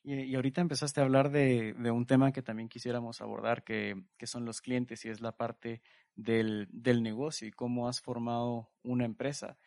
Y, 0.04 0.34
ahorita 0.34 0.62
empezaste 0.62 1.02
a 1.02 1.04
hablar 1.04 1.30
de, 1.30 1.76
un 1.92 2.06
tema 2.06 2.32
que 2.32 2.42
también 2.42 2.70
quisiéramos 2.70 3.22
abordar, 3.22 3.64
que, 3.64 4.02
son 4.24 4.46
los 4.46 4.62
clientes 4.62 5.06
y 5.06 5.10
es 5.10 5.22
la 5.22 5.34
parte 5.34 5.82
del, 6.16 6.68
del, 6.72 7.04
negocio 7.04 7.48
y 7.48 7.52
cómo 7.52 7.88
has 7.88 8.02
formado 8.02 8.72
una 8.82 9.06
empresa. 9.06 9.58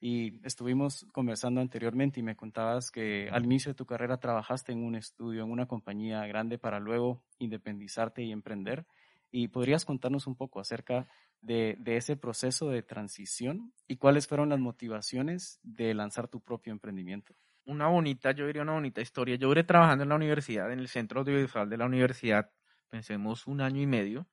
Y 0.00 0.44
estuvimos 0.44 1.06
conversando 1.12 1.60
anteriormente 1.60 2.18
y 2.18 2.24
me 2.24 2.34
contabas 2.34 2.90
que 2.90 3.28
al 3.30 3.44
inicio 3.44 3.70
de 3.70 3.76
tu 3.76 3.86
carrera 3.86 4.18
trabajaste 4.18 4.72
en 4.72 4.82
un 4.82 4.96
estudio, 4.96 5.44
en 5.44 5.50
una 5.50 5.66
compañía 5.66 6.26
grande 6.26 6.58
para 6.58 6.80
luego 6.80 7.22
independizarte 7.38 8.22
y 8.22 8.32
emprender. 8.32 8.86
¿Y 9.30 9.48
podrías 9.48 9.84
contarnos 9.84 10.26
un 10.26 10.34
poco 10.34 10.58
acerca 10.58 11.06
de, 11.42 11.76
ese 11.84 12.16
proceso 12.16 12.70
de 12.70 12.82
transición 12.82 13.74
y 13.86 13.96
cuáles 13.96 14.26
fueron 14.26 14.48
las 14.48 14.60
motivaciones 14.60 15.60
de 15.62 15.92
lanzar 15.92 16.28
tu 16.28 16.40
propio 16.40 16.72
emprendimiento? 16.72 17.34
una 17.64 17.86
bonita, 17.86 18.32
yo 18.32 18.46
diría 18.46 18.62
una 18.62 18.72
bonita 18.72 19.00
historia. 19.00 19.36
Yo 19.36 19.46
duré 19.48 19.62
trabajando 19.62 20.02
en 20.02 20.08
la 20.08 20.16
universidad, 20.16 20.72
en 20.72 20.80
el 20.80 20.88
centro 20.88 21.20
audiovisual 21.20 21.68
de 21.70 21.76
la 21.76 21.86
universidad, 21.86 22.50
pensemos 22.88 23.46
un 23.46 23.60
año 23.60 23.80
y 23.80 23.86
medio, 23.86 24.26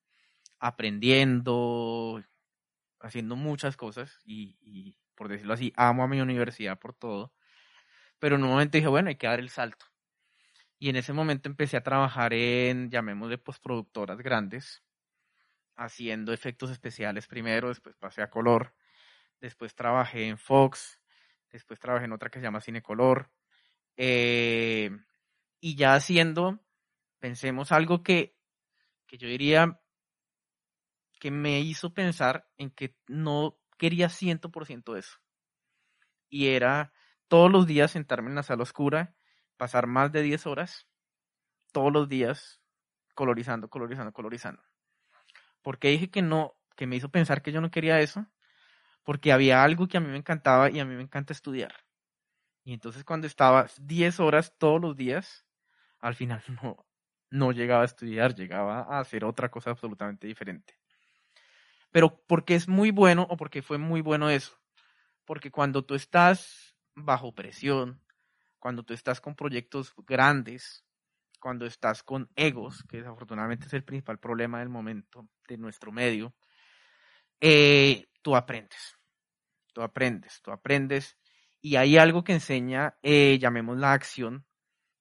aprendiendo, 0.60 2.24
haciendo 3.00 3.36
muchas 3.36 3.78
cosas 3.78 4.20
y, 4.26 4.98
por 5.16 5.28
decirlo 5.30 5.54
así, 5.54 5.72
amo 5.76 6.04
a 6.04 6.08
mi 6.08 6.20
universidad 6.22 6.80
por 6.80 6.94
todo. 6.94 7.34
Pero 8.20 8.36
en 8.36 8.44
un 8.44 8.50
momento 8.50 8.78
dije, 8.78 8.88
bueno, 8.88 9.10
hay 9.10 9.16
que 9.16 9.28
dar 9.28 9.40
el 9.40 9.50
salto. 9.50 9.86
Y 10.80 10.90
en 10.90 10.96
ese 10.96 11.14
momento 11.14 11.50
empecé 11.50 11.78
a 11.78 11.84
trabajar 11.84 12.34
en, 12.34 12.90
llamémosle, 12.90 13.38
postproductoras 13.38 14.18
grandes, 14.20 14.82
haciendo 15.84 16.34
efectos 16.34 16.70
especiales 16.72 17.28
primero, 17.28 17.70
después 17.70 17.96
pasé 17.96 18.22
a 18.22 18.30
color, 18.30 18.74
después 19.40 19.76
trabajé 19.76 20.28
en 20.28 20.38
Fox, 20.38 21.00
Después 21.52 21.80
trabajé 21.80 22.06
en 22.06 22.14
otra 22.14 22.30
que 22.30 22.40
se 22.40 22.44
llama 22.44 22.62
Cinecolor. 22.62 23.32
Eh, 23.98 24.92
y 25.60 25.76
ya 25.76 25.96
haciendo, 25.96 26.60
pensemos 27.20 27.72
algo 27.72 28.04
que, 28.04 28.38
que 29.08 29.18
yo 29.18 29.28
diría 29.28 29.82
que 31.20 31.32
me 31.32 31.60
hizo 31.60 31.94
pensar 31.94 32.48
en 32.58 32.70
que 32.72 32.96
no 33.08 33.60
quería 33.78 34.08
100% 34.08 34.98
eso. 34.98 35.20
Y 36.30 36.48
era 36.48 36.94
todos 37.28 37.52
los 37.52 37.68
días 37.68 37.92
sentarme 37.92 38.30
en 38.30 38.36
la 38.36 38.44
sala 38.44 38.64
oscura, 38.64 39.16
pasar 39.58 39.88
más 39.88 40.12
de 40.12 40.22
10 40.22 40.46
horas, 40.46 40.88
todos 41.74 41.92
los 41.92 42.08
días, 42.08 42.62
colorizando, 43.16 43.70
colorizando, 43.70 44.14
colorizando. 44.14 44.69
Porque 45.62 45.90
dije 45.90 46.10
que 46.10 46.22
no, 46.22 46.56
que 46.76 46.88
me 46.88 46.96
hizo 46.96 47.10
pensar 47.10 47.42
que 47.42 47.52
yo 47.52 47.62
no 47.62 47.72
quería 47.72 48.00
eso? 48.02 48.26
porque 49.10 49.32
había 49.32 49.64
algo 49.64 49.88
que 49.88 49.98
a 49.98 50.02
mí 50.02 50.08
me 50.08 50.18
encantaba 50.18 50.70
y 50.70 50.80
a 50.80 50.86
mí 50.86 50.96
me 50.96 51.02
encanta 51.02 51.34
estudiar. 51.34 51.74
Y 52.64 52.74
entonces 52.74 53.04
cuando 53.04 53.26
estaba 53.26 53.66
10 53.82 54.20
horas 54.20 54.54
todos 54.60 54.80
los 54.80 54.96
días, 54.96 55.48
al 56.00 56.14
final 56.14 56.44
no, 56.62 56.86
no 57.32 57.52
llegaba 57.52 57.82
a 57.82 57.86
estudiar, 57.86 58.36
llegaba 58.36 58.82
a 58.82 59.00
hacer 59.00 59.26
otra 59.26 59.50
cosa 59.50 59.72
absolutamente 59.72 60.28
diferente. 60.28 60.76
Pero 61.92 62.22
porque 62.28 62.54
es 62.54 62.68
muy 62.68 62.92
bueno 62.92 63.26
o 63.32 63.36
porque 63.36 63.64
fue 63.64 63.80
muy 63.80 64.02
bueno 64.02 64.30
eso. 64.30 64.56
Porque 65.26 65.50
cuando 65.50 65.84
tú 65.84 65.96
estás 65.96 66.76
bajo 66.94 67.34
presión, 67.34 68.04
cuando 68.60 68.84
tú 68.84 68.94
estás 68.94 69.22
con 69.22 69.36
proyectos 69.36 69.96
grandes, 70.06 70.86
cuando 71.40 71.66
estás 71.66 72.04
con 72.04 72.30
egos, 72.36 72.84
que 72.84 72.98
desafortunadamente 72.98 73.66
es 73.66 73.74
el 73.74 73.84
principal 73.84 74.20
problema 74.20 74.60
del 74.60 74.70
momento 74.70 75.28
de 75.50 75.58
nuestro 75.58 75.92
medio, 75.92 76.34
eh, 77.42 78.08
tú 78.22 78.36
aprendes 78.36 79.00
tú 79.80 79.82
aprendes, 79.82 80.42
tú 80.42 80.52
aprendes. 80.52 81.18
Y 81.62 81.78
hay 81.78 81.98
algo 81.98 82.24
que 82.24 82.34
enseña, 82.34 82.98
eh, 83.02 83.38
llamemos 83.40 83.78
la 83.78 83.94
acción, 83.94 84.46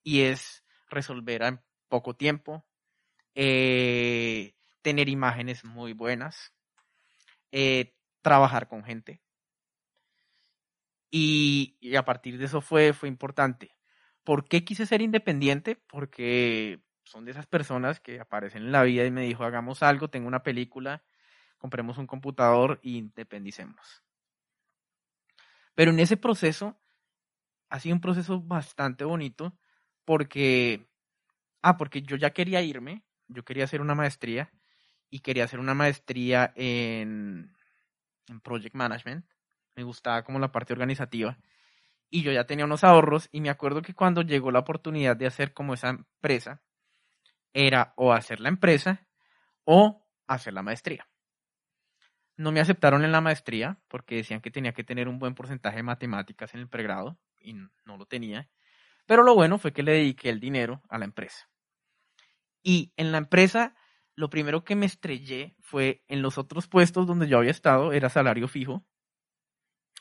y 0.03 0.23
es 0.23 0.65
resolver 0.89 1.43
en 1.43 1.61
poco 1.89 2.17
tiempo, 2.17 2.65
eh, 3.35 4.55
tener 4.83 5.09
imágenes 5.09 5.65
muy 5.65 5.93
buenas, 5.93 6.53
eh, 7.53 7.95
trabajar 8.23 8.69
con 8.69 8.85
gente. 8.85 9.21
Y, 11.11 11.79
a 11.97 12.05
partir 12.05 12.39
de 12.39 12.45
eso 12.47 12.61
fue, 12.61 12.93
fue 12.93 13.09
importante. 13.09 13.75
¿Por 14.25 14.47
qué 14.49 14.65
quise 14.65 14.87
ser 14.87 15.01
independiente? 15.03 15.77
Porque 15.89 16.81
son 17.09 17.25
de 17.25 17.31
esas 17.31 17.47
personas 17.47 18.01
que 18.01 18.21
aparecen 18.21 18.65
en 18.65 18.73
la 18.73 18.83
vida 18.83 19.05
y 19.05 19.11
me 19.11 19.23
dijo, 19.23 19.45
hagamos 19.45 19.83
algo, 19.83 20.09
tengo 20.09 20.29
una 20.29 20.43
película, 20.43 21.03
compremos 21.57 21.97
un 21.97 22.07
computador 22.07 22.79
y 22.83 22.99
independicemos. 22.99 24.03
Pero 25.75 25.91
en 25.91 26.01
ese 26.01 26.17
proceso 26.17 26.79
ha 27.71 27.81
sido 27.81 27.95
un 27.95 28.01
proceso 28.01 28.41
bastante 28.41 29.05
bonito 29.05 29.57
porque, 30.05 30.87
ah, 31.63 31.77
porque 31.79 32.03
yo 32.03 32.17
ya 32.17 32.31
quería 32.31 32.61
irme, 32.63 33.05
yo 33.27 33.45
quería 33.45 33.65
hacer 33.65 33.81
una 33.81 33.95
maestría 33.95 34.51
y 35.09 35.21
quería 35.21 35.45
hacer 35.45 35.61
una 35.61 35.75
maestría 35.75 36.53
en, 36.57 37.55
en 38.29 38.41
Project 38.41 38.75
Management. 38.75 39.25
Me 39.77 39.83
gustaba 39.83 40.25
como 40.25 40.39
la 40.39 40.53
parte 40.53 40.75
organizativa 40.75 41.39
y 42.11 42.23
yo 42.23 42.33
ya 42.33 42.47
tenía 42.47 42.65
unos 42.65 42.85
ahorros 42.85 43.29
y 43.33 43.41
me 43.41 43.51
acuerdo 43.51 43.81
que 43.81 43.95
cuando 43.95 44.23
llegó 44.23 44.51
la 44.51 44.59
oportunidad 44.59 45.17
de 45.17 45.27
hacer 45.27 45.55
como 45.55 45.75
esa 45.75 45.91
empresa, 45.91 46.63
era 47.53 47.93
o 47.97 48.13
hacer 48.13 48.41
la 48.41 48.49
empresa 48.49 49.07
o 49.65 50.07
hacer 50.27 50.53
la 50.55 50.63
maestría. 50.63 51.09
No 52.37 52.53
me 52.53 52.61
aceptaron 52.61 53.05
en 53.05 53.13
la 53.13 53.21
maestría 53.21 53.81
porque 53.89 54.17
decían 54.17 54.41
que 54.41 54.51
tenía 54.51 54.73
que 54.73 54.85
tener 54.85 55.09
un 55.09 55.19
buen 55.19 55.35
porcentaje 55.35 55.79
de 55.79 55.83
matemáticas 55.83 56.55
en 56.55 56.61
el 56.61 56.69
pregrado 56.69 57.19
y 57.41 57.55
no 57.55 57.97
lo 57.97 58.07
tenía. 58.07 58.49
Pero 59.07 59.23
lo 59.23 59.35
bueno 59.35 59.59
fue 59.59 59.73
que 59.73 59.83
le 59.83 59.93
dediqué 59.93 60.29
el 60.31 60.39
dinero 60.39 60.83
a 60.89 60.99
la 60.99 61.07
empresa. 61.07 61.49
Y 62.63 62.93
en 62.97 63.13
la 63.13 63.19
empresa, 63.19 63.75
lo 64.15 64.31
primero 64.31 64.65
que 64.65 64.77
me 64.77 64.87
estrellé 64.87 65.57
fue 65.61 66.05
en 66.09 66.23
los 66.23 66.39
otros 66.39 66.69
puestos 66.69 67.07
donde 67.07 67.29
yo 67.29 67.39
había 67.39 67.51
estado, 67.51 67.93
era 67.93 68.09
salario 68.09 68.49
fijo. 68.49 68.85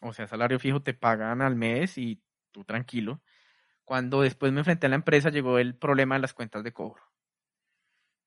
O 0.02 0.14
sea, 0.14 0.28
salario 0.28 0.60
fijo 0.60 0.82
te 0.82 0.94
pagan 0.94 1.42
al 1.42 1.56
mes 1.56 1.98
y 1.98 2.22
tú 2.52 2.66
tranquilo. 2.66 3.22
Cuando 3.86 4.22
después 4.22 4.52
me 4.52 4.60
enfrenté 4.60 4.88
a 4.88 4.90
la 4.90 4.96
empresa, 4.96 5.30
llegó 5.30 5.60
el 5.60 5.76
problema 5.76 6.16
de 6.16 6.22
las 6.22 6.34
cuentas 6.34 6.64
de 6.64 6.74
cobro. 6.74 7.02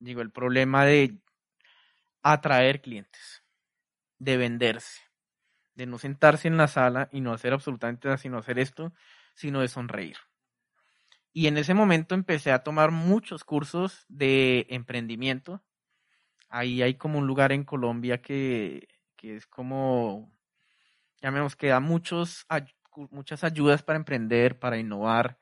Llegó 0.01 0.23
el 0.23 0.33
problema 0.33 0.85
de 0.85 1.19
atraer 2.23 2.81
clientes 2.81 3.41
de 4.21 4.37
venderse, 4.37 5.01
de 5.75 5.87
no 5.87 5.99
sentarse 5.99 6.47
en 6.47 6.57
la 6.57 6.69
sala 6.69 7.09
y 7.11 7.21
no 7.21 7.33
hacer 7.33 7.53
absolutamente 7.53 8.07
nada, 8.07 8.19
sino 8.19 8.39
hacer 8.39 8.59
esto, 8.61 8.93
sino 9.35 9.61
de 9.61 9.69
sonreír. 9.69 10.17
Y 11.33 11.47
en 11.47 11.57
ese 11.57 11.75
momento 11.75 12.15
empecé 12.15 12.53
a 12.53 12.63
tomar 12.63 12.91
muchos 12.91 13.45
cursos 13.45 14.05
de 14.09 14.67
emprendimiento. 14.69 15.63
Ahí 16.49 16.83
hay 16.83 16.95
como 16.95 17.19
un 17.19 17.27
lugar 17.27 17.53
en 17.53 17.65
Colombia 17.65 18.21
que, 18.21 18.89
que 19.17 19.37
es 19.37 19.47
como, 19.47 20.31
llamemos, 21.23 21.57
que 21.57 21.69
da 21.69 21.81
muchos, 21.81 22.47
muchas 23.11 23.43
ayudas 23.43 23.83
para 23.83 23.97
emprender, 23.97 24.59
para 24.59 24.79
innovar. 24.79 25.39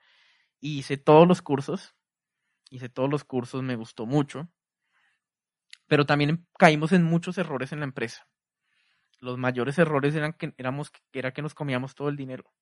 Hice 0.61 0.99
todos 0.99 1.27
los 1.27 1.43
cursos. 1.43 1.97
Hice 2.71 2.89
todos 2.89 3.11
los 3.11 3.25
cursos, 3.25 3.63
me 3.63 3.77
gustó 3.77 4.07
mucho. 4.07 4.49
Pero 5.87 6.07
también 6.07 6.47
caímos 6.59 6.93
en 6.93 7.03
muchos 7.03 7.39
errores 7.39 7.73
en 7.73 7.81
la 7.81 7.87
empresa 7.87 8.29
los 9.21 9.39
mayores 9.39 9.79
errores 9.79 10.15
eran 10.15 10.33
que, 10.33 10.55
éramos, 10.57 10.93
era 11.13 11.33
que 11.33 11.43
nos 11.43 11.55
comíamos 11.55 11.95
todo 11.95 12.09
el 12.09 12.17
dinero. 12.17 12.53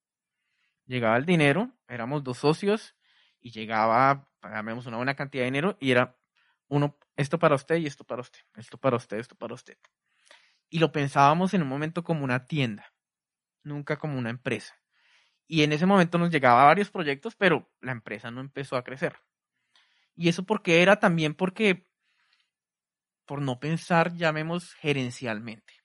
Llegaba 0.86 1.16
el 1.16 1.26
dinero, 1.26 1.72
éramos 1.88 2.22
dos 2.22 2.38
socios 2.38 2.94
y 3.40 3.50
llegaba, 3.50 4.28
pagábamos 4.40 4.86
una 4.86 4.96
buena 4.96 5.14
cantidad 5.14 5.42
de 5.42 5.46
dinero 5.46 5.76
y 5.80 5.90
era 5.90 6.16
uno, 6.68 6.98
esto 7.16 7.38
para 7.38 7.54
usted 7.54 7.76
y 7.76 7.86
esto 7.86 8.04
para 8.04 8.22
usted, 8.22 8.40
esto 8.56 8.78
para 8.78 8.96
usted, 8.96 9.18
esto 9.18 9.36
para 9.36 9.54
usted. 9.54 9.76
Y 10.68 10.78
lo 10.78 10.92
pensábamos 10.92 11.54
en 11.54 11.62
un 11.62 11.68
momento 11.68 12.02
como 12.02 12.24
una 12.24 12.46
tienda, 12.46 12.92
nunca 13.62 13.98
como 13.98 14.18
una 14.18 14.30
empresa. 14.30 14.74
Y 15.46 15.62
en 15.62 15.72
ese 15.72 15.86
momento 15.86 16.18
nos 16.18 16.30
llegaba 16.30 16.64
varios 16.64 16.90
proyectos, 16.90 17.36
pero 17.36 17.70
la 17.80 17.92
empresa 17.92 18.30
no 18.30 18.40
empezó 18.40 18.76
a 18.76 18.82
crecer. 18.82 19.16
Y 20.16 20.28
eso 20.28 20.44
porque 20.44 20.82
era 20.82 20.98
también 20.98 21.34
porque, 21.34 21.86
por 23.26 23.40
no 23.40 23.60
pensar, 23.60 24.14
llamemos 24.14 24.74
gerencialmente 24.74 25.76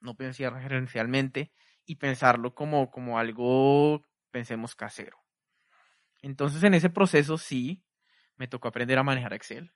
no 0.00 0.14
pensar 0.16 0.60
gerencialmente 0.60 1.52
y 1.84 1.96
pensarlo 1.96 2.54
como, 2.54 2.90
como 2.90 3.18
algo, 3.18 4.06
pensemos, 4.30 4.74
casero. 4.74 5.18
Entonces 6.22 6.62
en 6.62 6.74
ese 6.74 6.90
proceso 6.90 7.38
sí, 7.38 7.84
me 8.36 8.48
tocó 8.48 8.68
aprender 8.68 8.98
a 8.98 9.02
manejar 9.02 9.34
Excel, 9.34 9.72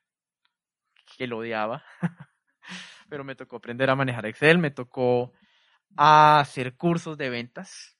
que 1.17 1.27
lo 1.27 1.38
odiaba, 1.38 1.85
pero 3.09 3.25
me 3.25 3.35
tocó 3.35 3.57
aprender 3.57 3.90
a 3.90 3.97
manejar 3.97 4.27
Excel, 4.27 4.59
me 4.59 4.71
tocó 4.71 5.33
hacer 5.97 6.77
cursos 6.77 7.17
de 7.17 7.31
ventas 7.31 7.93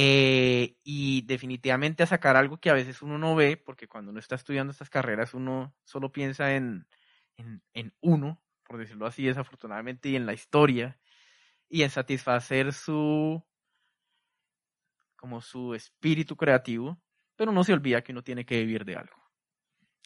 eh, 0.00 0.76
y 0.84 1.22
definitivamente 1.22 2.04
a 2.04 2.06
sacar 2.06 2.36
algo 2.36 2.58
que 2.58 2.70
a 2.70 2.72
veces 2.72 3.02
uno 3.02 3.18
no 3.18 3.34
ve, 3.34 3.56
porque 3.56 3.88
cuando 3.88 4.12
uno 4.12 4.20
está 4.20 4.36
estudiando 4.36 4.70
estas 4.70 4.90
carreras 4.90 5.34
uno 5.34 5.74
solo 5.82 6.12
piensa 6.12 6.54
en, 6.54 6.86
en, 7.74 7.92
uno, 8.00 8.40
por 8.62 8.78
decirlo 8.78 9.06
así, 9.06 9.24
desafortunadamente, 9.24 10.08
y 10.08 10.14
en 10.14 10.24
la 10.24 10.34
historia, 10.34 11.00
y 11.68 11.82
en 11.82 11.90
satisfacer 11.90 12.72
su, 12.72 13.44
como 15.16 15.40
su 15.40 15.74
espíritu 15.74 16.36
creativo, 16.36 17.02
pero 17.34 17.50
no 17.50 17.64
se 17.64 17.72
olvida 17.72 18.02
que 18.02 18.12
uno 18.12 18.22
tiene 18.22 18.46
que 18.46 18.60
vivir 18.60 18.84
de 18.84 18.94
algo. 18.94 19.16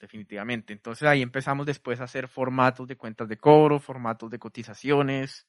Definitivamente. 0.01 0.73
Entonces 0.73 1.07
ahí 1.07 1.21
empezamos 1.21 1.67
después 1.67 2.01
a 2.01 2.05
hacer 2.05 2.29
formatos 2.29 2.89
de 2.89 2.97
cuentas 2.97 3.29
de 3.29 3.37
cobro, 3.37 3.79
formatos 3.79 4.31
de 4.31 4.39
cotizaciones. 4.39 5.47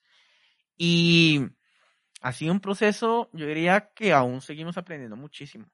Y 0.75 1.47
ha 2.23 2.31
sido 2.31 2.53
un 2.53 2.61
proceso, 2.61 3.29
yo 3.33 3.45
diría 3.45 3.91
que 3.93 4.13
aún 4.13 4.39
seguimos 4.39 4.77
aprendiendo 4.77 5.17
muchísimo 5.17 5.65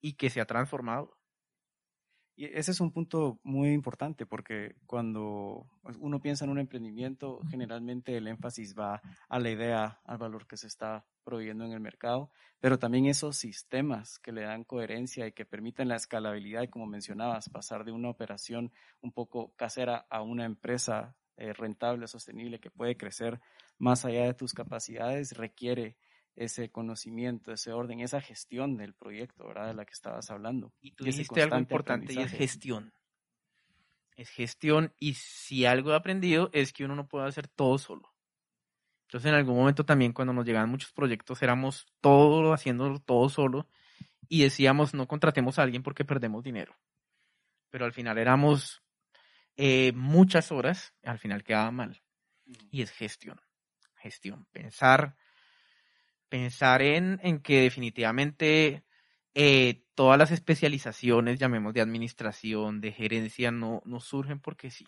y 0.00 0.12
que 0.12 0.30
se 0.30 0.40
ha 0.40 0.46
transformado. 0.46 1.18
Y 2.36 2.44
ese 2.44 2.70
es 2.70 2.80
un 2.80 2.92
punto 2.92 3.40
muy 3.42 3.72
importante 3.72 4.26
porque 4.26 4.76
cuando 4.86 5.66
uno 5.98 6.20
piensa 6.20 6.44
en 6.44 6.52
un 6.52 6.60
emprendimiento, 6.60 7.40
generalmente 7.50 8.16
el 8.16 8.28
énfasis 8.28 8.78
va 8.78 9.02
a 9.28 9.40
la 9.40 9.50
idea, 9.50 10.00
al 10.04 10.18
valor 10.18 10.46
que 10.46 10.56
se 10.56 10.68
está 10.68 11.04
proveyendo 11.24 11.64
en 11.64 11.72
el 11.72 11.80
mercado, 11.80 12.30
pero 12.60 12.78
también 12.78 13.06
esos 13.06 13.36
sistemas 13.36 14.20
que 14.20 14.30
le 14.30 14.42
dan 14.42 14.62
coherencia 14.62 15.26
y 15.26 15.32
que 15.32 15.46
permiten 15.46 15.88
la 15.88 15.96
escalabilidad 15.96 16.62
y 16.62 16.68
como 16.68 16.86
mencionabas, 16.86 17.48
pasar 17.48 17.84
de 17.84 17.90
una 17.90 18.10
operación 18.10 18.72
un 19.00 19.10
poco 19.10 19.52
casera 19.56 20.06
a 20.10 20.22
una 20.22 20.44
empresa 20.44 21.16
eh, 21.36 21.52
rentable, 21.52 22.08
sostenible, 22.08 22.60
que 22.60 22.70
puede 22.70 22.96
crecer 22.96 23.40
más 23.78 24.04
allá 24.04 24.24
de 24.24 24.34
tus 24.34 24.54
capacidades, 24.54 25.36
requiere 25.36 25.96
ese 26.36 26.70
conocimiento, 26.70 27.52
ese 27.52 27.72
orden, 27.72 28.00
esa 28.00 28.20
gestión 28.20 28.76
del 28.76 28.94
proyecto, 28.94 29.46
¿verdad? 29.46 29.68
De 29.68 29.74
la 29.74 29.84
que 29.84 29.92
estabas 29.92 30.30
hablando. 30.30 30.72
Y 30.80 30.92
tú 30.92 31.04
dijiste 31.04 31.42
algo 31.42 31.58
importante 31.58 32.12
y 32.12 32.18
es 32.18 32.30
gestión. 32.30 32.92
Es 34.16 34.30
gestión 34.30 34.94
y 34.98 35.14
si 35.14 35.66
algo 35.66 35.92
he 35.92 35.96
aprendido 35.96 36.50
es 36.52 36.72
que 36.72 36.84
uno 36.84 36.94
no 36.94 37.06
puede 37.06 37.26
hacer 37.26 37.48
todo 37.48 37.78
solo. 37.78 38.14
Entonces 39.02 39.28
en 39.28 39.34
algún 39.34 39.56
momento 39.56 39.84
también 39.84 40.12
cuando 40.12 40.32
nos 40.32 40.46
llegaban 40.46 40.70
muchos 40.70 40.92
proyectos 40.92 41.42
éramos 41.42 41.86
todo 42.00 42.52
haciendo 42.52 42.98
todo 42.98 43.28
solo 43.28 43.68
y 44.28 44.42
decíamos 44.42 44.94
no 44.94 45.06
contratemos 45.06 45.58
a 45.58 45.62
alguien 45.62 45.82
porque 45.82 46.04
perdemos 46.04 46.42
dinero. 46.42 46.74
Pero 47.70 47.84
al 47.84 47.92
final 47.92 48.18
éramos 48.18 48.82
eh, 49.56 49.92
muchas 49.94 50.52
horas, 50.52 50.94
al 51.02 51.18
final 51.18 51.44
quedaba 51.44 51.70
mal. 51.70 52.02
Y 52.70 52.82
es 52.82 52.90
gestión, 52.90 53.40
gestión, 53.96 54.46
pensar 54.52 55.16
pensar 56.28 56.82
en, 56.82 57.20
en 57.22 57.40
que 57.40 57.60
definitivamente 57.62 58.84
eh, 59.34 59.84
todas 59.94 60.18
las 60.18 60.30
especializaciones, 60.30 61.38
llamemos 61.38 61.74
de 61.74 61.80
administración, 61.80 62.80
de 62.80 62.92
gerencia, 62.92 63.50
no, 63.50 63.82
no 63.84 64.00
surgen 64.00 64.40
porque 64.40 64.70
sí. 64.70 64.86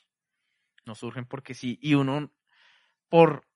No 0.85 0.95
surgen 0.95 1.27
porque 1.27 1.55
sí. 1.55 1.79
Y 1.83 1.95
uno, 1.95 2.33
por 3.09 3.47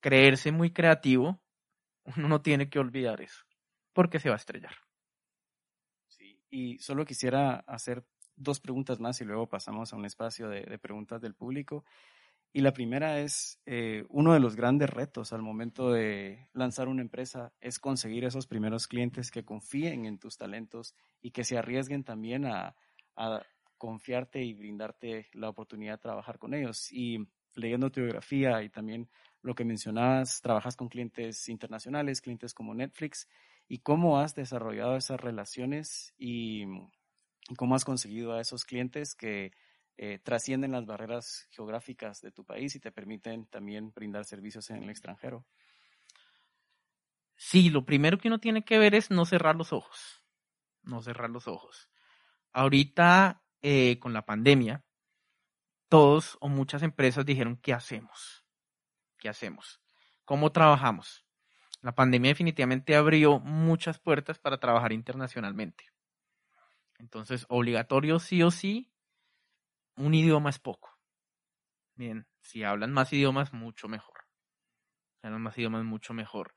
creerse 0.00 0.52
muy 0.52 0.72
creativo, 0.72 1.40
uno 2.16 2.28
no 2.28 2.42
tiene 2.42 2.68
que 2.68 2.78
olvidar 2.78 3.20
eso, 3.20 3.44
porque 3.92 4.20
se 4.20 4.28
va 4.28 4.36
a 4.36 4.38
estrellar. 4.38 4.76
Sí, 6.08 6.40
y 6.50 6.78
solo 6.78 7.04
quisiera 7.04 7.56
hacer 7.66 8.04
dos 8.36 8.60
preguntas 8.60 9.00
más 9.00 9.20
y 9.20 9.24
luego 9.24 9.48
pasamos 9.48 9.92
a 9.92 9.96
un 9.96 10.04
espacio 10.04 10.48
de, 10.48 10.62
de 10.62 10.78
preguntas 10.78 11.20
del 11.20 11.34
público. 11.34 11.84
Y 12.56 12.62
la 12.62 12.72
primera 12.72 13.20
es, 13.20 13.60
eh, 13.66 14.06
uno 14.08 14.32
de 14.32 14.40
los 14.40 14.56
grandes 14.56 14.88
retos 14.88 15.34
al 15.34 15.42
momento 15.42 15.92
de 15.92 16.48
lanzar 16.54 16.88
una 16.88 17.02
empresa 17.02 17.52
es 17.60 17.78
conseguir 17.78 18.24
esos 18.24 18.46
primeros 18.46 18.86
clientes 18.86 19.30
que 19.30 19.44
confíen 19.44 20.06
en 20.06 20.18
tus 20.18 20.38
talentos 20.38 20.94
y 21.20 21.32
que 21.32 21.44
se 21.44 21.58
arriesguen 21.58 22.02
también 22.02 22.46
a, 22.46 22.74
confiarte 23.76 24.42
y 24.42 24.54
brindarte 24.54 25.26
la 25.34 25.50
oportunidad 25.50 25.96
de 25.96 26.02
trabajar 26.02 26.38
con 26.38 26.54
ellos. 26.54 26.90
Y 26.90 27.28
leyendo 27.56 27.90
tu 27.90 28.00
biografía 28.00 28.62
y 28.62 28.70
también 28.70 29.10
lo 29.42 29.54
que 29.54 29.66
mencionabas, 29.66 30.40
trabajas 30.40 30.76
con 30.76 30.88
clientes 30.88 31.50
internacionales, 31.50 32.22
clientes 32.22 32.54
como 32.54 32.72
Netflix, 32.72 33.28
y 33.68 33.80
cómo 33.80 34.18
has 34.18 34.34
desarrollado 34.34 34.96
esas 34.96 35.20
relaciones 35.20 36.14
y 36.16 36.64
cómo 37.56 37.74
has 37.74 37.84
conseguido 37.84 38.32
a 38.32 38.40
esos 38.40 38.64
clientes 38.64 39.14
que 39.14 39.52
eh, 39.98 40.18
trascienden 40.18 40.72
las 40.72 40.84
barreras 40.84 41.46
geográficas 41.50 42.20
de 42.20 42.32
tu 42.32 42.44
país 42.44 42.74
y 42.74 42.80
te 42.80 42.92
permiten 42.92 43.46
también 43.46 43.92
brindar 43.94 44.24
servicios 44.24 44.68
en 44.70 44.82
el 44.82 44.90
extranjero. 44.90 45.46
Sí, 47.36 47.70
lo 47.70 47.84
primero 47.84 48.18
que 48.18 48.28
uno 48.28 48.38
tiene 48.38 48.64
que 48.64 48.78
ver 48.78 48.94
es 48.94 49.10
no 49.10 49.24
cerrar 49.26 49.56
los 49.56 49.72
ojos, 49.72 50.24
no 50.82 51.02
cerrar 51.02 51.30
los 51.30 51.46
ojos. 51.48 51.88
Ahorita, 52.52 53.42
eh, 53.62 53.98
con 53.98 54.12
la 54.12 54.24
pandemia, 54.24 54.84
todos 55.88 56.36
o 56.40 56.48
muchas 56.48 56.82
empresas 56.82 57.24
dijeron, 57.24 57.56
¿qué 57.56 57.72
hacemos? 57.72 58.44
¿Qué 59.18 59.28
hacemos? 59.28 59.80
¿Cómo 60.24 60.50
trabajamos? 60.50 61.24
La 61.82 61.94
pandemia 61.94 62.30
definitivamente 62.30 62.96
abrió 62.96 63.38
muchas 63.38 63.98
puertas 63.98 64.38
para 64.38 64.58
trabajar 64.58 64.92
internacionalmente. 64.92 65.95
Entonces, 66.98 67.46
obligatorio 67.48 68.18
sí 68.18 68.42
o 68.42 68.50
sí 68.50 68.92
un 69.96 70.14
idioma 70.14 70.50
es 70.50 70.58
poco. 70.58 70.90
Bien, 71.94 72.26
si 72.40 72.62
hablan 72.62 72.92
más 72.92 73.12
idiomas, 73.12 73.52
mucho 73.52 73.88
mejor. 73.88 74.26
Hablan 75.22 75.42
más 75.42 75.56
idiomas, 75.56 75.84
mucho 75.84 76.12
mejor. 76.12 76.54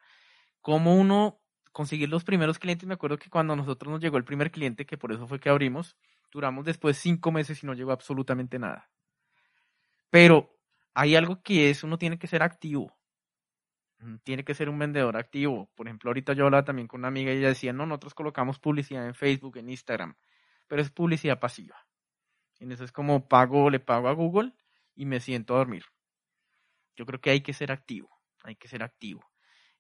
¿Cómo 0.61 0.95
uno 0.95 1.41
conseguir 1.71 2.09
los 2.09 2.23
primeros 2.23 2.59
clientes? 2.59 2.87
Me 2.87 2.95
acuerdo 2.95 3.17
que 3.17 3.29
cuando 3.29 3.55
nosotros 3.55 3.91
nos 3.91 4.01
llegó 4.01 4.17
el 4.17 4.25
primer 4.25 4.51
cliente, 4.51 4.85
que 4.85 4.97
por 4.97 5.11
eso 5.11 5.27
fue 5.27 5.39
que 5.39 5.49
abrimos, 5.49 5.95
duramos 6.31 6.65
después 6.65 6.97
cinco 6.97 7.31
meses 7.31 7.63
y 7.63 7.65
no 7.65 7.73
llegó 7.73 7.91
absolutamente 7.91 8.59
nada. 8.59 8.89
Pero 10.09 10.57
hay 10.93 11.15
algo 11.15 11.41
que 11.41 11.69
es, 11.69 11.83
uno 11.83 11.97
tiene 11.97 12.19
que 12.19 12.27
ser 12.27 12.43
activo. 12.43 12.98
Tiene 14.23 14.45
que 14.45 14.53
ser 14.53 14.69
un 14.69 14.79
vendedor 14.79 15.17
activo. 15.17 15.69
Por 15.75 15.87
ejemplo, 15.87 16.09
ahorita 16.09 16.33
yo 16.33 16.45
hablaba 16.45 16.63
también 16.63 16.87
con 16.87 17.01
una 17.01 17.09
amiga 17.09 17.33
y 17.33 17.37
ella 17.37 17.49
decía, 17.49 17.73
no, 17.73 17.85
nosotros 17.85 18.13
colocamos 18.13 18.59
publicidad 18.59 19.05
en 19.05 19.13
Facebook, 19.13 19.57
en 19.57 19.69
Instagram, 19.69 20.15
pero 20.67 20.81
es 20.81 20.89
publicidad 20.89 21.39
pasiva. 21.39 21.85
En 22.59 22.71
eso 22.71 22.83
es 22.83 22.91
como 22.91 23.27
pago, 23.27 23.69
le 23.69 23.79
pago 23.79 24.07
a 24.07 24.13
Google 24.13 24.53
y 24.95 25.05
me 25.05 25.19
siento 25.19 25.55
a 25.55 25.57
dormir. 25.59 25.85
Yo 26.95 27.05
creo 27.05 27.19
que 27.19 27.29
hay 27.29 27.41
que 27.41 27.53
ser 27.53 27.71
activo, 27.71 28.09
hay 28.43 28.55
que 28.55 28.67
ser 28.67 28.83
activo. 28.83 29.29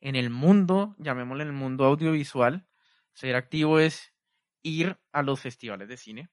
En 0.01 0.15
el 0.15 0.29
mundo, 0.29 0.95
llamémosle 0.97 1.43
en 1.43 1.49
el 1.49 1.55
mundo 1.55 1.85
audiovisual, 1.85 2.67
ser 3.13 3.35
activo 3.35 3.79
es 3.79 4.13
ir 4.61 4.97
a 5.11 5.23
los 5.23 5.41
festivales 5.41 5.87
de 5.87 5.97
cine, 5.97 6.29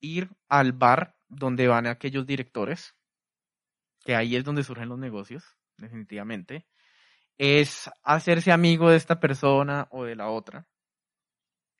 ir 0.00 0.30
al 0.48 0.72
bar 0.72 1.16
donde 1.28 1.68
van 1.68 1.86
aquellos 1.86 2.26
directores, 2.26 2.94
que 4.04 4.14
ahí 4.14 4.36
es 4.36 4.44
donde 4.44 4.64
surgen 4.64 4.88
los 4.88 4.98
negocios, 4.98 5.57
definitivamente, 5.78 6.66
es 7.38 7.90
hacerse 8.02 8.52
amigo 8.52 8.90
de 8.90 8.96
esta 8.96 9.20
persona 9.20 9.88
o 9.90 10.04
de 10.04 10.16
la 10.16 10.28
otra, 10.28 10.66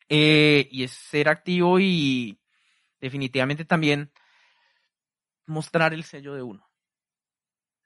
eh, 0.08 0.68
y 0.70 0.84
es 0.84 0.92
ser 0.92 1.28
activo 1.28 1.78
y 1.78 2.40
definitivamente 3.00 3.64
también 3.64 4.10
mostrar 5.46 5.92
el 5.92 6.04
sello 6.04 6.34
de 6.34 6.42
uno. 6.42 6.66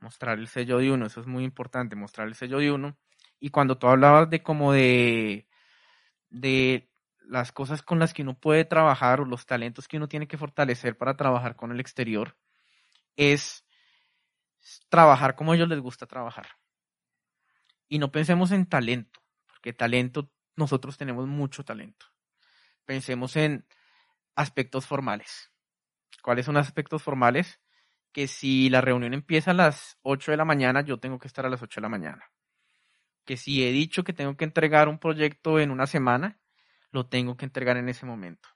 Mostrar 0.01 0.39
el 0.39 0.49
sello 0.49 0.79
de 0.79 0.91
uno, 0.91 1.07
eso 1.07 1.21
es 1.21 1.27
muy 1.27 1.45
importante, 1.45 1.97
mostrar 1.97 2.29
el 2.29 2.35
sello 2.35 2.59
de 2.59 2.73
uno. 2.73 2.97
Y 3.41 3.51
cuando 3.51 3.79
tú 3.79 3.87
hablabas 3.89 4.31
de 4.31 4.43
como 4.43 4.73
de, 4.73 5.49
de 6.31 6.91
las 7.21 7.53
cosas 7.53 7.83
con 7.83 7.99
las 7.99 8.13
que 8.13 8.23
uno 8.23 8.39
puede 8.39 8.65
trabajar 8.65 9.21
o 9.21 9.25
los 9.25 9.47
talentos 9.47 9.89
que 9.89 9.97
uno 9.97 10.09
tiene 10.09 10.29
que 10.29 10.39
fortalecer 10.39 10.97
para 10.97 11.17
trabajar 11.17 11.57
con 11.57 11.73
el 11.73 11.81
exterior, 11.81 12.37
es 13.17 13.65
trabajar 14.89 15.35
como 15.35 15.53
a 15.53 15.57
ellos 15.57 15.69
les 15.69 15.81
gusta 15.81 16.07
trabajar. 16.07 16.47
Y 17.89 17.99
no 17.99 18.11
pensemos 18.11 18.53
en 18.53 18.67
talento, 18.67 19.21
porque 19.47 19.73
talento, 19.73 20.31
nosotros 20.57 20.97
tenemos 20.97 21.27
mucho 21.27 21.65
talento. 21.65 22.07
Pensemos 22.85 23.37
en 23.37 23.67
aspectos 24.35 24.87
formales. 24.87 25.51
¿Cuáles 26.23 26.47
son 26.47 26.57
aspectos 26.57 27.03
formales? 27.03 27.61
Que 28.13 28.29
si 28.29 28.69
la 28.71 28.81
reunión 28.81 29.15
empieza 29.15 29.53
a 29.53 29.55
las 29.55 29.99
8 30.03 30.31
de 30.31 30.37
la 30.37 30.45
mañana, 30.45 30.83
yo 30.83 30.99
tengo 30.99 31.19
que 31.19 31.27
estar 31.27 31.47
a 31.47 31.51
las 31.51 31.63
8 31.63 31.81
de 31.81 31.83
la 31.83 31.89
mañana. 31.89 32.31
Que 33.25 33.37
si 33.37 33.65
he 33.65 33.73
dicho 33.73 34.05
que 34.05 34.13
tengo 34.13 34.37
que 34.37 34.45
entregar 34.45 34.89
un 34.89 34.99
proyecto 34.99 35.59
en 35.59 35.71
una 35.71 35.87
semana, 35.87 36.41
lo 36.91 37.07
tengo 37.07 37.37
que 37.37 37.45
entregar 37.45 37.77
en 37.77 37.89
ese 37.89 38.07
momento. 38.07 38.49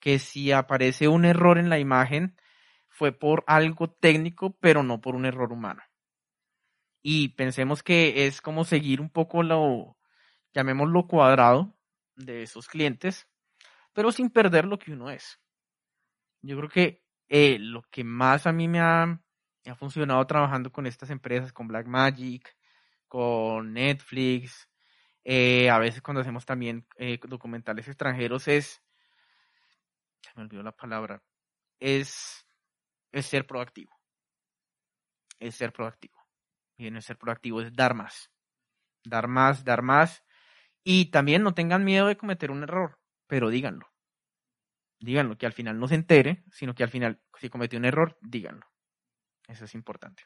Que 0.00 0.18
si 0.18 0.52
aparece 0.52 1.08
un 1.08 1.24
error 1.24 1.58
en 1.58 1.68
la 1.68 1.78
imagen, 1.78 2.36
fue 2.92 3.12
por 3.12 3.42
algo 3.46 3.90
técnico, 3.90 4.56
pero 4.60 4.82
no 4.82 5.00
por 5.00 5.14
un 5.14 5.24
error 5.24 5.52
humano. 5.52 5.82
Y 7.02 7.30
pensemos 7.30 7.82
que 7.82 8.26
es 8.26 8.40
como 8.40 8.64
seguir 8.64 9.00
un 9.00 9.10
poco 9.10 9.42
lo, 9.42 9.96
llamémoslo 10.52 11.06
cuadrado, 11.06 11.74
de 12.14 12.42
esos 12.42 12.68
clientes, 12.68 13.26
pero 13.92 14.12
sin 14.12 14.30
perder 14.30 14.66
lo 14.66 14.78
que 14.78 14.92
uno 14.92 15.10
es. 15.10 15.40
Yo 16.42 16.56
creo 16.58 16.68
que 16.68 17.02
eh, 17.28 17.58
lo 17.58 17.82
que 17.90 18.04
más 18.04 18.46
a 18.46 18.52
mí 18.52 18.68
me 18.68 18.80
ha, 18.80 19.06
me 19.06 19.70
ha 19.70 19.74
funcionado 19.74 20.24
trabajando 20.26 20.70
con 20.70 20.86
estas 20.86 21.10
empresas, 21.10 21.52
con 21.52 21.68
Blackmagic, 21.68 22.56
con 23.08 23.72
Netflix, 23.72 24.68
eh, 25.24 25.70
a 25.70 25.78
veces 25.78 26.02
cuando 26.02 26.20
hacemos 26.20 26.44
también 26.44 26.86
eh, 26.96 27.18
documentales 27.26 27.86
extranjeros 27.88 28.48
es, 28.48 28.82
se 30.20 30.30
me 30.36 30.42
olvidó 30.42 30.62
la 30.62 30.72
palabra, 30.72 31.22
es, 31.78 32.46
es 33.12 33.26
ser 33.26 33.46
proactivo. 33.46 33.92
Es 35.38 35.54
ser 35.54 35.72
proactivo. 35.72 36.18
Y 36.76 36.86
en 36.86 36.96
el 36.96 37.02
ser 37.02 37.18
proactivo 37.18 37.60
es 37.60 37.72
dar 37.72 37.94
más. 37.94 38.30
Dar 39.04 39.28
más, 39.28 39.64
dar 39.64 39.82
más. 39.82 40.24
Y 40.82 41.10
también 41.10 41.42
no 41.42 41.54
tengan 41.54 41.84
miedo 41.84 42.08
de 42.08 42.16
cometer 42.16 42.50
un 42.50 42.62
error, 42.62 42.98
pero 43.26 43.50
díganlo. 43.50 43.86
Díganlo, 44.98 45.36
que 45.36 45.46
al 45.46 45.52
final 45.52 45.78
no 45.78 45.88
se 45.88 45.96
entere, 45.96 46.44
sino 46.50 46.74
que 46.74 46.84
al 46.84 46.88
final, 46.88 47.20
si 47.38 47.48
cometió 47.48 47.78
un 47.78 47.84
error, 47.84 48.18
díganlo. 48.20 48.66
Eso 49.48 49.64
es 49.64 49.74
importante. 49.74 50.24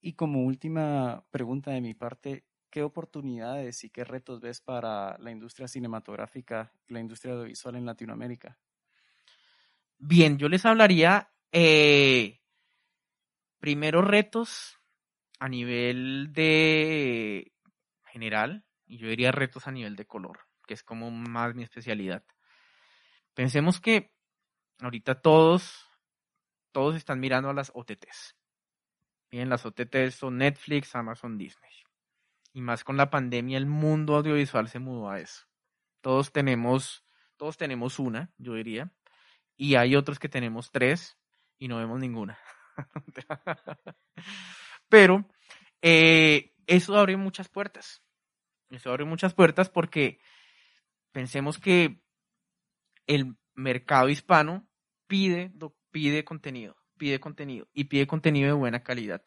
Y 0.00 0.14
como 0.14 0.44
última 0.44 1.24
pregunta 1.30 1.70
de 1.70 1.80
mi 1.80 1.94
parte, 1.94 2.44
¿qué 2.70 2.82
oportunidades 2.82 3.84
y 3.84 3.90
qué 3.90 4.04
retos 4.04 4.40
ves 4.40 4.60
para 4.60 5.16
la 5.18 5.30
industria 5.30 5.68
cinematográfica 5.68 6.72
la 6.88 7.00
industria 7.00 7.34
audiovisual 7.34 7.76
en 7.76 7.86
Latinoamérica? 7.86 8.58
Bien, 9.98 10.38
yo 10.38 10.48
les 10.48 10.64
hablaría 10.64 11.30
eh, 11.52 12.40
primero 13.58 14.02
retos 14.02 14.78
a 15.38 15.48
nivel 15.48 16.32
de 16.32 17.52
general 18.06 18.64
y 18.86 18.98
yo 18.98 19.08
diría 19.08 19.32
retos 19.32 19.66
a 19.66 19.72
nivel 19.72 19.96
de 19.96 20.06
color, 20.06 20.40
que 20.66 20.74
es 20.74 20.82
como 20.82 21.10
más 21.10 21.54
mi 21.54 21.62
especialidad. 21.62 22.24
Pensemos 23.34 23.80
que 23.80 24.12
ahorita 24.80 25.20
todos, 25.20 25.88
todos 26.72 26.96
están 26.96 27.20
mirando 27.20 27.50
a 27.50 27.54
las 27.54 27.70
OTTs. 27.74 28.36
Bien, 29.30 29.48
las 29.48 29.64
OTTs 29.64 30.16
son 30.16 30.38
Netflix, 30.38 30.94
Amazon, 30.96 31.38
Disney. 31.38 31.70
Y 32.52 32.62
más 32.62 32.82
con 32.82 32.96
la 32.96 33.10
pandemia, 33.10 33.58
el 33.58 33.66
mundo 33.66 34.16
audiovisual 34.16 34.68
se 34.68 34.80
mudó 34.80 35.08
a 35.08 35.20
eso. 35.20 35.46
Todos 36.00 36.32
tenemos, 36.32 37.04
todos 37.36 37.56
tenemos 37.56 38.00
una, 38.00 38.32
yo 38.38 38.54
diría. 38.54 38.92
Y 39.56 39.76
hay 39.76 39.94
otros 39.94 40.18
que 40.18 40.28
tenemos 40.28 40.72
tres 40.72 41.19
y 41.60 41.68
no 41.68 41.78
vemos 41.78 42.00
ninguna. 42.00 42.36
Pero 44.88 45.28
eh, 45.80 46.52
eso 46.66 46.96
abre 46.96 47.16
muchas 47.16 47.48
puertas. 47.48 48.02
Eso 48.70 48.90
abre 48.90 49.04
muchas 49.04 49.34
puertas 49.34 49.70
porque 49.70 50.18
pensemos 51.12 51.58
que 51.58 52.02
el 53.06 53.36
mercado 53.54 54.08
hispano 54.08 54.68
pide, 55.06 55.52
pide 55.92 56.24
contenido 56.24 56.80
pide 57.00 57.18
contenido 57.18 57.66
y 57.72 57.84
pide 57.84 58.06
contenido 58.06 58.48
de 58.48 58.52
buena 58.52 58.82
calidad. 58.82 59.22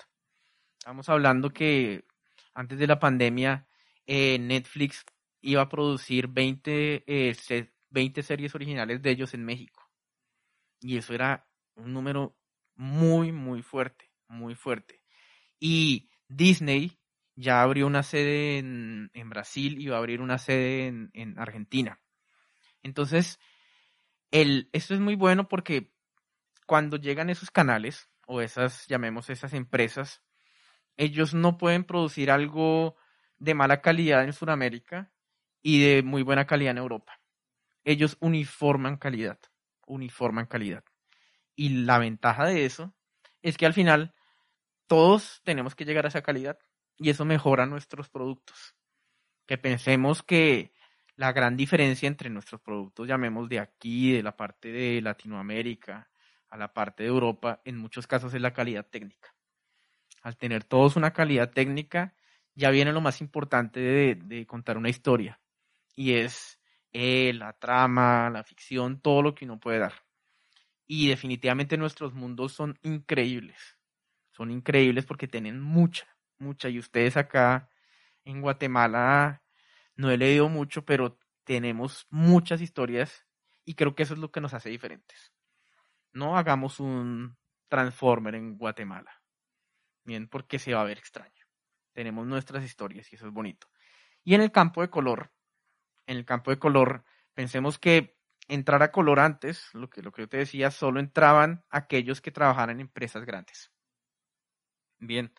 Estamos 0.78 1.10
hablando 1.10 1.50
que 1.50 2.06
antes 2.54 2.78
de 2.78 2.86
la 2.86 3.00
pandemia 3.00 3.68
eh, 4.06 4.38
Netflix 4.38 5.04
iba 5.42 5.64
a 5.64 5.70
producir 5.70 6.28
20, 6.28 7.04
20 7.90 8.20
eh, 8.20 8.24
series 8.24 8.54
originales 8.54 9.02
de 9.02 9.10
ellos 9.10 9.34
en 9.34 9.44
México. 9.44 9.90
Y 10.82 10.98
eso 10.98 11.16
era 11.16 11.48
un 11.76 11.94
número 11.94 12.36
muy, 12.76 13.32
muy 13.32 13.62
fuerte, 13.62 14.12
muy 14.28 14.56
fuerte. 14.56 15.02
Y 15.60 16.10
Disney 16.28 17.00
ya 17.36 17.62
abrió 17.62 17.88
una 17.88 18.04
sede 18.04 18.58
en, 18.60 19.30
Brasil 19.30 19.80
y 19.80 19.88
va 19.88 19.96
a 19.96 20.00
abrir 20.00 20.22
una 20.22 20.38
sede 20.38 20.88
en, 20.88 21.10
en 21.14 21.40
Argentina. 21.40 22.00
Entonces, 22.84 23.40
el, 24.32 24.70
esto 24.74 24.94
es 24.94 25.00
muy 25.00 25.16
bueno 25.16 25.48
porque 25.48 25.92
cuando 26.66 26.98
llegan 26.98 27.30
esos 27.30 27.52
canales 27.52 28.10
o 28.26 28.42
esas, 28.42 28.88
llamemos 28.88 29.30
esas 29.30 29.54
empresas, 29.54 30.22
ellos 30.98 31.34
no 31.34 31.58
pueden 31.58 31.84
producir 31.84 32.32
algo 32.32 32.96
de 33.38 33.54
mala 33.54 33.82
calidad 33.82 34.24
en 34.24 34.34
Sudamérica 34.34 35.12
y 35.62 35.84
de 35.84 36.04
muy 36.04 36.24
buena 36.24 36.46
calidad 36.46 36.72
en 36.72 36.78
Europa. 36.78 37.20
Ellos 37.84 38.18
uniforman 38.20 38.98
calidad, 38.98 39.40
uniforman 39.86 40.46
calidad. 40.46 40.84
Y 41.56 41.70
la 41.84 42.00
ventaja 42.00 42.46
de 42.46 42.66
eso 42.66 42.94
es 43.42 43.58
que 43.58 43.66
al 43.66 43.74
final 43.74 44.14
todos 44.88 45.42
tenemos 45.44 45.76
que 45.76 45.86
llegar 45.86 46.06
a 46.06 46.10
esa 46.10 46.22
calidad 46.22 46.58
y 46.98 47.10
eso 47.10 47.26
mejora 47.26 47.66
nuestros 47.66 48.10
productos. 48.10 48.76
Que 49.46 49.58
pensemos 49.58 50.24
que 50.24 50.74
la 51.16 51.32
gran 51.32 51.56
diferencia 51.56 52.08
entre 52.08 52.30
nuestros 52.30 52.62
productos, 52.62 53.08
llamemos 53.08 53.50
de 53.50 53.60
aquí, 53.60 54.12
de 54.12 54.24
la 54.24 54.36
parte 54.36 54.72
de 54.72 55.02
Latinoamérica, 55.02 56.10
a 56.50 56.58
la 56.58 56.74
parte 56.74 57.04
de 57.04 57.10
Europa, 57.10 57.62
en 57.66 57.78
muchos 57.78 58.08
casos 58.08 58.34
es 58.34 58.42
la 58.42 58.54
calidad 58.54 58.86
técnica. 58.88 59.34
Al 60.22 60.38
tener 60.38 60.64
todos 60.64 60.96
una 60.96 61.12
calidad 61.12 61.52
técnica, 61.52 62.16
ya 62.56 62.70
viene 62.70 62.94
lo 62.94 63.02
más 63.02 63.22
importante 63.22 63.80
de, 63.80 64.46
contar 64.46 64.78
una 64.78 64.90
historia, 64.90 65.40
y 65.96 66.14
es 66.14 66.60
eh, 66.92 67.34
la 67.34 67.54
trama, 67.54 68.30
la 68.30 68.44
ficción, 68.44 69.02
todo 69.02 69.22
lo 69.22 69.36
que 69.36 69.46
uno 69.46 69.60
puede 69.60 69.80
dar. 69.80 70.03
Y 70.86 71.10
definitivamente 71.10 71.78
nuestros 71.78 72.14
mundos 72.14 72.54
son 72.54 72.78
increíbles, 72.82 73.78
son 74.32 74.52
increíbles 74.52 75.06
porque 75.06 75.28
tienen 75.28 75.62
mucha, 75.62 76.08
mucha, 76.38 76.70
y 76.70 76.80
ustedes 76.80 77.18
acá 77.18 77.70
en 78.26 78.42
Guatemala, 78.42 79.44
no 79.96 80.12
he 80.12 80.18
leído 80.18 80.50
mucho, 80.50 80.86
pero 80.86 81.20
tenemos 81.46 82.08
muchas 82.10 82.62
historias 82.62 83.26
y 83.66 83.76
creo 83.76 83.96
que 83.96 84.04
eso 84.04 84.14
es 84.14 84.20
lo 84.20 84.32
que 84.32 84.42
nos 84.42 84.54
hace 84.54 84.70
diferentes 84.70 85.34
no 86.14 86.38
hagamos 86.38 86.80
un 86.80 87.36
Transformer 87.68 88.36
en 88.36 88.58
Guatemala. 88.58 89.12
Bien, 90.06 90.28
porque 90.28 90.60
se 90.60 90.74
va 90.74 90.82
a 90.82 90.86
ver 90.86 91.00
extraño. 91.00 91.32
Tenemos 91.92 92.28
nuestras 92.28 92.64
historias 92.64 93.12
y 93.12 93.16
eso 93.16 93.28
es 93.28 93.34
bonito. 93.34 93.68
Y 94.24 94.36
en 94.36 94.42
el 94.42 94.52
campo 94.52 94.82
de 94.82 94.90
color, 94.90 95.32
en 96.06 96.18
el 96.18 96.26
campo 96.26 96.52
de 96.52 96.60
color, 96.60 97.04
pensemos 97.34 97.80
que 97.80 98.16
entrar 98.54 98.84
a 98.84 98.92
color 98.92 99.20
antes, 99.20 99.70
lo 99.74 99.90
que, 99.90 100.02
lo 100.02 100.12
que 100.12 100.24
yo 100.24 100.30
te 100.30 100.38
decía, 100.38 100.72
solo 100.72 101.00
entraban 101.00 101.64
aquellos 101.70 102.22
que 102.22 102.32
trabajaran 102.32 102.78
en 102.78 102.82
empresas 102.82 103.26
grandes. 103.26 103.72
Bien, 105.00 105.34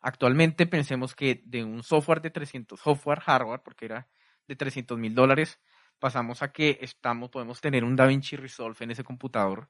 actualmente 0.00 0.66
pensemos 0.66 1.14
que 1.14 1.42
de 1.44 1.64
un 1.64 1.82
software 1.82 2.20
de 2.20 2.30
300, 2.30 2.80
software, 2.80 3.20
hardware, 3.20 3.62
porque 3.62 3.86
era 3.86 4.08
de 4.46 4.56
300 4.56 4.98
mil 4.98 5.14
dólares, 5.14 5.60
pasamos 5.98 6.42
a 6.42 6.52
que 6.52 6.78
estamos, 6.80 7.30
podemos 7.30 7.60
tener 7.60 7.84
un 7.84 7.96
DaVinci 7.96 8.36
Resolve 8.36 8.84
en 8.84 8.92
ese 8.92 9.04
computador 9.04 9.68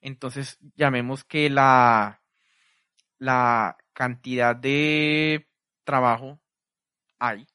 entonces, 0.00 0.58
llamemos 0.76 1.24
que 1.24 1.50
la, 1.50 2.22
la 3.18 3.76
cantidad 3.92 4.56
de 4.56 5.48
trabajo 5.84 6.40
hay. 7.18 7.46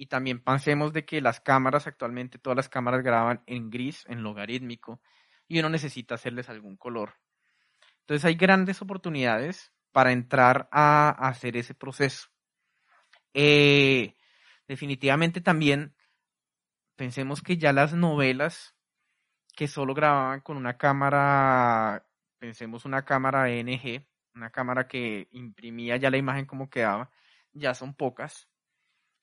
Y 0.00 0.06
también 0.06 0.42
pensemos 0.42 0.94
de 0.94 1.04
que 1.04 1.20
las 1.20 1.40
cámaras, 1.40 1.86
actualmente 1.86 2.38
todas 2.38 2.56
las 2.56 2.70
cámaras 2.70 3.02
graban 3.02 3.42
en 3.44 3.68
gris, 3.68 4.06
en 4.08 4.22
logarítmico, 4.22 5.02
y 5.46 5.58
uno 5.58 5.68
necesita 5.68 6.14
hacerles 6.14 6.48
algún 6.48 6.78
color. 6.78 7.16
Entonces 8.00 8.24
hay 8.24 8.34
grandes 8.34 8.80
oportunidades 8.80 9.74
para 9.92 10.12
entrar 10.12 10.70
a, 10.72 11.10
hacer 11.10 11.58
ese 11.58 11.74
proceso. 11.74 12.30
Eh, 13.34 14.16
definitivamente 14.66 15.42
también 15.42 15.94
pensemos 16.96 17.42
que 17.42 17.58
ya 17.58 17.74
las 17.74 17.92
novelas 17.92 18.74
que 19.54 19.68
solo 19.68 19.92
grababan 19.92 20.40
con 20.40 20.56
una 20.56 20.78
cámara, 20.78 22.06
pensemos 22.38 22.86
una 22.86 23.04
cámara 23.04 23.50
NG, 23.50 24.06
una 24.34 24.48
cámara 24.48 24.88
que 24.88 25.28
imprimía 25.32 25.98
ya 25.98 26.08
la 26.08 26.16
imagen 26.16 26.46
como 26.46 26.70
quedaba, 26.70 27.10
ya 27.52 27.74
son 27.74 27.92
pocas. 27.92 28.49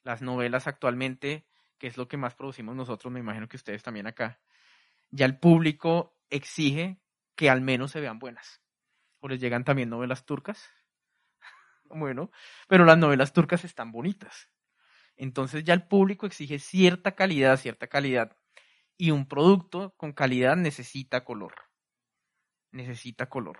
Las 0.07 0.21
novelas 0.21 0.67
actualmente, 0.67 1.45
que 1.77 1.87
es 1.87 1.97
lo 1.97 2.07
que 2.07 2.15
más 2.15 2.33
producimos 2.33 2.77
nosotros, 2.77 3.11
me 3.11 3.19
imagino 3.19 3.49
que 3.49 3.57
ustedes 3.57 3.83
también 3.83 4.07
acá, 4.07 4.39
ya 5.09 5.25
el 5.25 5.37
público 5.37 6.17
exige 6.29 7.01
que 7.35 7.49
al 7.49 7.59
menos 7.59 7.91
se 7.91 7.99
vean 7.99 8.17
buenas. 8.17 8.61
O 9.19 9.27
les 9.27 9.41
llegan 9.41 9.65
también 9.65 9.89
novelas 9.89 10.25
turcas. 10.25 10.69
bueno, 11.89 12.31
pero 12.69 12.85
las 12.85 12.97
novelas 12.97 13.33
turcas 13.33 13.65
están 13.65 13.91
bonitas. 13.91 14.49
Entonces 15.17 15.65
ya 15.65 15.73
el 15.73 15.85
público 15.85 16.25
exige 16.25 16.57
cierta 16.59 17.13
calidad, 17.13 17.57
cierta 17.57 17.87
calidad 17.87 18.37
y 18.95 19.11
un 19.11 19.27
producto 19.27 19.93
con 19.97 20.13
calidad 20.13 20.55
necesita 20.55 21.25
color. 21.25 21.53
Necesita 22.71 23.27
color. 23.27 23.59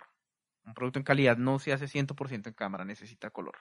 Un 0.64 0.72
producto 0.72 0.98
en 0.98 1.04
calidad 1.04 1.36
no 1.36 1.58
se 1.58 1.74
hace 1.74 1.88
100% 1.88 2.46
en 2.46 2.54
cámara, 2.54 2.86
necesita 2.86 3.28
color. 3.28 3.58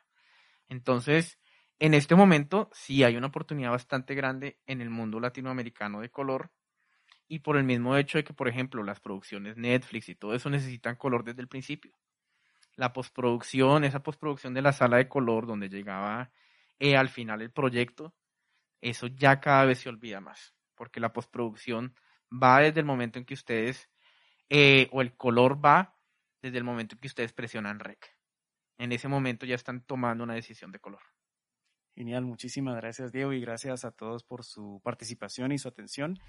Entonces, 0.70 1.38
en 1.80 1.94
este 1.94 2.16
momento 2.16 2.70
sí 2.74 3.04
hay 3.04 3.18
una 3.18 3.28
oportunidad 3.28 3.72
bastante 3.72 4.16
grande 4.16 4.60
en 4.66 4.82
el 4.82 4.90
mundo 4.90 5.20
latinoamericano 5.20 6.02
de 6.02 6.10
color. 6.10 6.52
Y 7.28 7.40
por 7.40 7.58
el 7.58 7.66
mismo 7.66 7.98
hecho 7.98 8.18
de 8.18 8.24
que, 8.24 8.34
por 8.34 8.48
ejemplo, 8.48 8.84
las 8.84 9.02
producciones 9.02 9.58
Netflix 9.58 10.08
y 10.10 10.16
todo 10.16 10.34
eso 10.34 10.50
necesitan 10.50 10.96
color 10.96 11.24
desde 11.26 11.42
el 11.42 11.50
principio. 11.50 11.94
La 12.76 12.94
postproducción, 12.94 13.84
esa 13.84 14.02
postproducción 14.02 14.54
de 14.54 14.62
la 14.62 14.72
sala 14.72 14.98
de 14.98 15.10
color 15.10 15.46
donde 15.46 15.68
llegaba 15.68 16.32
eh, 16.80 16.96
al 16.96 17.10
final 17.10 17.42
el 17.42 17.52
proyecto, 17.52 18.14
eso 18.80 19.08
ya 19.08 19.42
cada 19.42 19.66
vez 19.66 19.80
se 19.80 19.90
olvida 19.90 20.22
más 20.22 20.54
porque 20.78 21.02
la 21.02 21.12
postproducción 21.12 21.94
va 22.32 22.62
desde 22.62 22.80
el 22.80 22.86
momento 22.86 23.20
en 23.20 23.26
que 23.26 23.34
ustedes, 23.34 23.90
eh, 24.50 24.88
o 24.92 25.02
el 25.02 25.18
color 25.18 25.64
va 25.64 25.98
desde 26.42 26.60
el 26.60 26.64
momento 26.64 26.96
en 26.96 27.02
que 27.02 27.08
ustedes 27.08 27.34
presionan 27.34 27.80
rec. 27.80 28.16
En 28.78 28.92
ese 28.92 29.10
momento 29.10 29.46
ya 29.46 29.56
están 29.56 29.82
tomando 29.82 30.24
una 30.24 30.36
decisión 30.36 30.72
de 30.72 30.80
color. 30.80 31.02
Genial, 31.98 32.26
muchísimas 32.26 32.76
gracias 32.76 33.12
Diego 33.12 33.34
y 33.34 33.42
gracias 33.42 33.84
a 33.84 33.90
todos 33.90 34.24
por 34.24 34.44
su 34.44 34.80
participación 34.84 35.52
y 35.52 35.58
su 35.58 35.68
atención. 35.68 36.20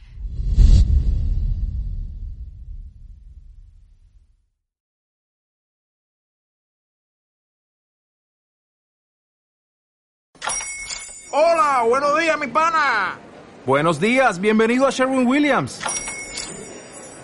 Hola, 11.30 11.84
buenos 11.86 12.18
días, 12.18 12.38
mi 12.38 12.46
pana. 12.46 13.18
Buenos 13.66 14.00
días, 14.00 14.40
bienvenido 14.40 14.86
a 14.86 14.90
Sherwin 14.90 15.26
Williams. 15.26 15.82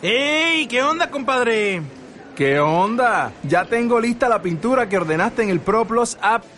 ¡Ey! 0.02 0.66
¿Qué 0.66 0.82
onda, 0.82 1.10
compadre? 1.10 1.80
¿Qué 2.36 2.60
onda? 2.60 3.32
Ya 3.44 3.64
tengo 3.64 3.98
lista 3.98 4.28
la 4.28 4.42
pintura 4.42 4.86
que 4.86 4.98
ordenaste 4.98 5.44
en 5.44 5.48
el 5.48 5.60
ProPlus 5.60 6.18
app. 6.20 6.44